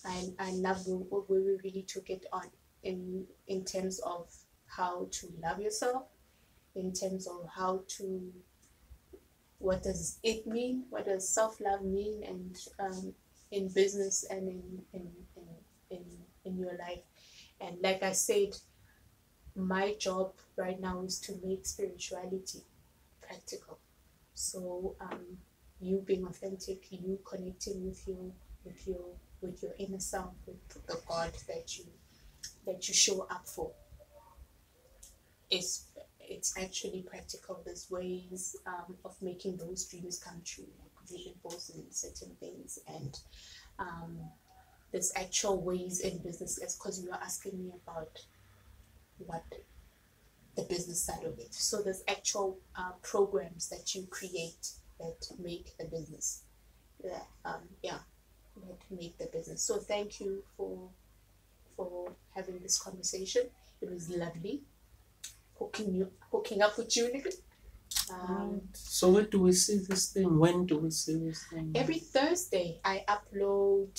I, 0.02 0.30
I 0.38 0.52
love 0.52 0.86
where, 0.86 1.20
we 1.28 1.58
really 1.62 1.84
took 1.86 2.08
it 2.08 2.24
on 2.32 2.46
in, 2.82 3.26
in 3.46 3.66
terms 3.66 3.98
of 3.98 4.32
how 4.66 5.08
to 5.10 5.28
love 5.42 5.60
yourself, 5.60 6.04
in 6.74 6.94
terms 6.94 7.26
of 7.26 7.46
how 7.54 7.82
to, 7.98 8.32
what 9.58 9.82
does 9.82 10.18
it 10.22 10.46
mean? 10.46 10.84
What 10.88 11.04
does 11.04 11.28
self 11.28 11.60
love 11.60 11.84
mean? 11.84 12.24
And 12.26 12.58
um, 12.80 13.12
in 13.50 13.68
business 13.68 14.24
and 14.30 14.48
in, 14.48 14.62
in, 14.94 15.06
in, 15.36 15.98
in, 15.98 16.04
in 16.46 16.58
your 16.58 16.78
life. 16.78 17.02
And 17.60 17.76
like 17.82 18.02
I 18.02 18.12
said, 18.12 18.56
my 19.54 19.96
job 20.00 20.32
right 20.56 20.80
now 20.80 21.02
is 21.02 21.18
to 21.20 21.34
make 21.44 21.66
spirituality 21.66 22.62
practical. 23.28 23.78
So 24.34 24.96
um, 25.00 25.38
you 25.80 26.02
being 26.06 26.26
authentic, 26.26 26.86
you 26.90 27.18
connecting 27.24 27.86
with 27.86 28.06
your 28.06 28.32
with 28.64 28.86
your 28.86 29.04
with 29.40 29.62
your 29.62 29.72
inner 29.78 30.00
self, 30.00 30.32
with 30.46 30.86
the 30.86 30.98
God 31.06 31.32
that 31.46 31.78
you 31.78 31.84
that 32.66 32.88
you 32.88 32.94
show 32.94 33.26
up 33.30 33.46
for. 33.46 33.72
It's 35.50 35.86
it's 36.20 36.56
actually 36.58 37.02
practical. 37.02 37.62
There's 37.64 37.90
ways 37.90 38.56
um, 38.66 38.96
of 39.04 39.16
making 39.22 39.56
those 39.56 39.86
dreams 39.86 40.18
come 40.18 40.42
true, 40.44 40.68
like 40.78 41.08
vision 41.08 41.34
boards 41.42 41.70
and 41.70 41.84
certain 41.90 42.34
things, 42.40 42.78
and 42.86 43.18
um, 43.78 44.18
there's 44.92 45.12
actual 45.16 45.62
ways 45.62 46.00
in 46.00 46.18
business. 46.18 46.58
Because 46.58 47.02
you 47.02 47.10
are 47.10 47.20
asking 47.22 47.58
me 47.58 47.72
about 47.86 48.18
what 49.18 49.44
the 50.58 50.64
business 50.64 51.02
side 51.02 51.24
of 51.24 51.38
it. 51.38 51.54
So 51.54 51.82
there's 51.82 52.02
actual 52.08 52.58
uh, 52.76 52.92
programs 53.02 53.68
that 53.68 53.94
you 53.94 54.06
create 54.10 54.72
that 54.98 55.28
make 55.38 55.76
the 55.78 55.84
business. 55.84 56.42
Yeah, 57.04 57.20
um, 57.44 57.62
yeah, 57.82 57.98
that 58.66 58.80
make 58.90 59.16
the 59.18 59.26
business. 59.26 59.62
So 59.62 59.76
thank 59.76 60.20
you 60.20 60.42
for 60.56 60.90
for 61.76 62.12
having 62.34 62.58
this 62.58 62.78
conversation. 62.78 63.42
It 63.80 63.90
was 63.90 64.10
lovely 64.10 64.62
hooking 65.58 65.94
you 65.94 66.10
hooking 66.32 66.60
up 66.60 66.76
with 66.76 66.96
you. 66.96 67.22
Um, 68.12 68.62
so 68.72 69.10
where 69.10 69.22
do 69.22 69.40
we 69.40 69.52
see 69.52 69.78
this 69.88 70.12
thing? 70.12 70.38
When 70.38 70.66
do 70.66 70.78
we 70.78 70.90
see 70.90 71.16
this 71.16 71.44
thing? 71.44 71.72
Every 71.74 71.98
Thursday 71.98 72.80
I 72.84 73.04
upload 73.06 73.92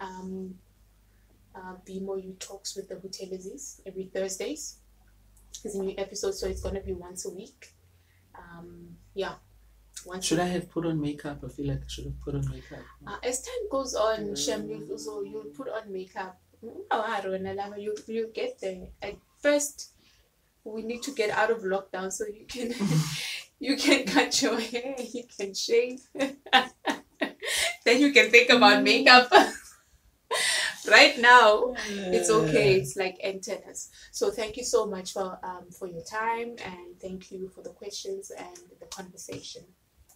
um, 0.00 0.54
uh, 1.56 1.74
Be 1.84 1.98
More 1.98 2.18
You 2.18 2.36
Talks 2.38 2.76
with 2.76 2.88
the 2.88 2.96
Hoteliers 2.96 3.80
every 3.84 4.04
Thursdays 4.04 4.78
there's 5.62 5.74
a 5.74 5.82
new 5.82 5.94
episode, 5.98 6.34
so 6.34 6.46
it's 6.46 6.60
gonna 6.60 6.80
be 6.80 6.92
once 6.92 7.26
a 7.26 7.30
week. 7.30 7.74
Um, 8.34 8.96
yeah. 9.14 9.34
Once 10.06 10.26
should 10.26 10.40
I 10.40 10.46
have 10.46 10.70
put 10.70 10.84
on 10.84 11.00
makeup? 11.00 11.42
I 11.44 11.48
feel 11.48 11.68
like 11.68 11.78
I 11.78 11.88
should 11.88 12.04
have 12.04 12.20
put 12.20 12.34
on 12.34 12.48
makeup. 12.50 12.84
Uh, 13.06 13.16
as 13.22 13.42
time 13.42 13.68
goes 13.70 13.94
on, 13.94 14.18
mm. 14.18 14.38
Shem, 14.44 14.68
you, 14.68 14.98
so 14.98 15.22
you 15.22 15.52
put 15.56 15.68
on 15.68 15.92
makeup. 15.92 16.40
Oh, 16.90 17.04
I 17.06 17.20
don't 17.20 17.42
know. 17.42 17.76
You 17.76 17.94
you 18.06 18.30
get 18.34 18.60
there. 18.60 18.88
At 19.02 19.16
first, 19.40 19.92
we 20.64 20.82
need 20.82 21.02
to 21.02 21.12
get 21.12 21.30
out 21.30 21.50
of 21.50 21.62
lockdown 21.62 22.12
so 22.12 22.24
you 22.26 22.44
can 22.46 22.74
you 23.60 23.76
can 23.76 24.04
cut 24.04 24.40
your 24.42 24.60
hair, 24.60 24.94
you 24.98 25.24
can 25.24 25.54
shave. 25.54 26.00
then 26.14 28.00
you 28.00 28.12
can 28.12 28.30
think 28.30 28.50
about 28.50 28.82
makeup 28.82 29.30
right 30.88 31.18
now 31.18 31.74
it's 31.88 32.30
okay. 32.30 32.76
It's 32.76 32.96
like 32.96 33.18
antennas 33.24 33.90
so 34.12 34.30
thank 34.30 34.56
you 34.56 34.64
so 34.64 34.86
much 34.86 35.12
for 35.12 35.38
um, 35.42 35.70
for 35.70 35.88
your 35.88 36.02
time 36.02 36.56
and 36.64 37.00
thank 37.00 37.30
you 37.32 37.48
for 37.48 37.62
the 37.62 37.70
questions 37.70 38.30
and 38.30 38.56
the 38.80 38.86
conversation. 38.86 39.62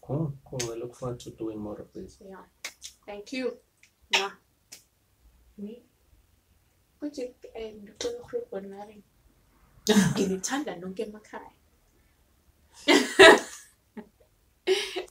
Cool 0.01 0.35
cool. 0.45 0.73
I 0.73 0.77
look 0.77 0.95
forward 0.97 1.21
to 1.21 1.31
doing 1.31 1.59
more 1.59 1.79
of 1.81 1.93
this. 1.93 2.19
Yeah. 2.21 2.45
Thank 3.07 3.33
you. 3.33 3.57
Yeah. 4.11 4.31
me? 5.59 5.83
Kuthi 7.01 7.35
ndifuna 7.83 8.19
uhlupho 8.19 8.61
nami 8.61 9.03
ngilithanda 10.13 10.77
lonke 10.77 11.03
emakhaya 11.03 11.51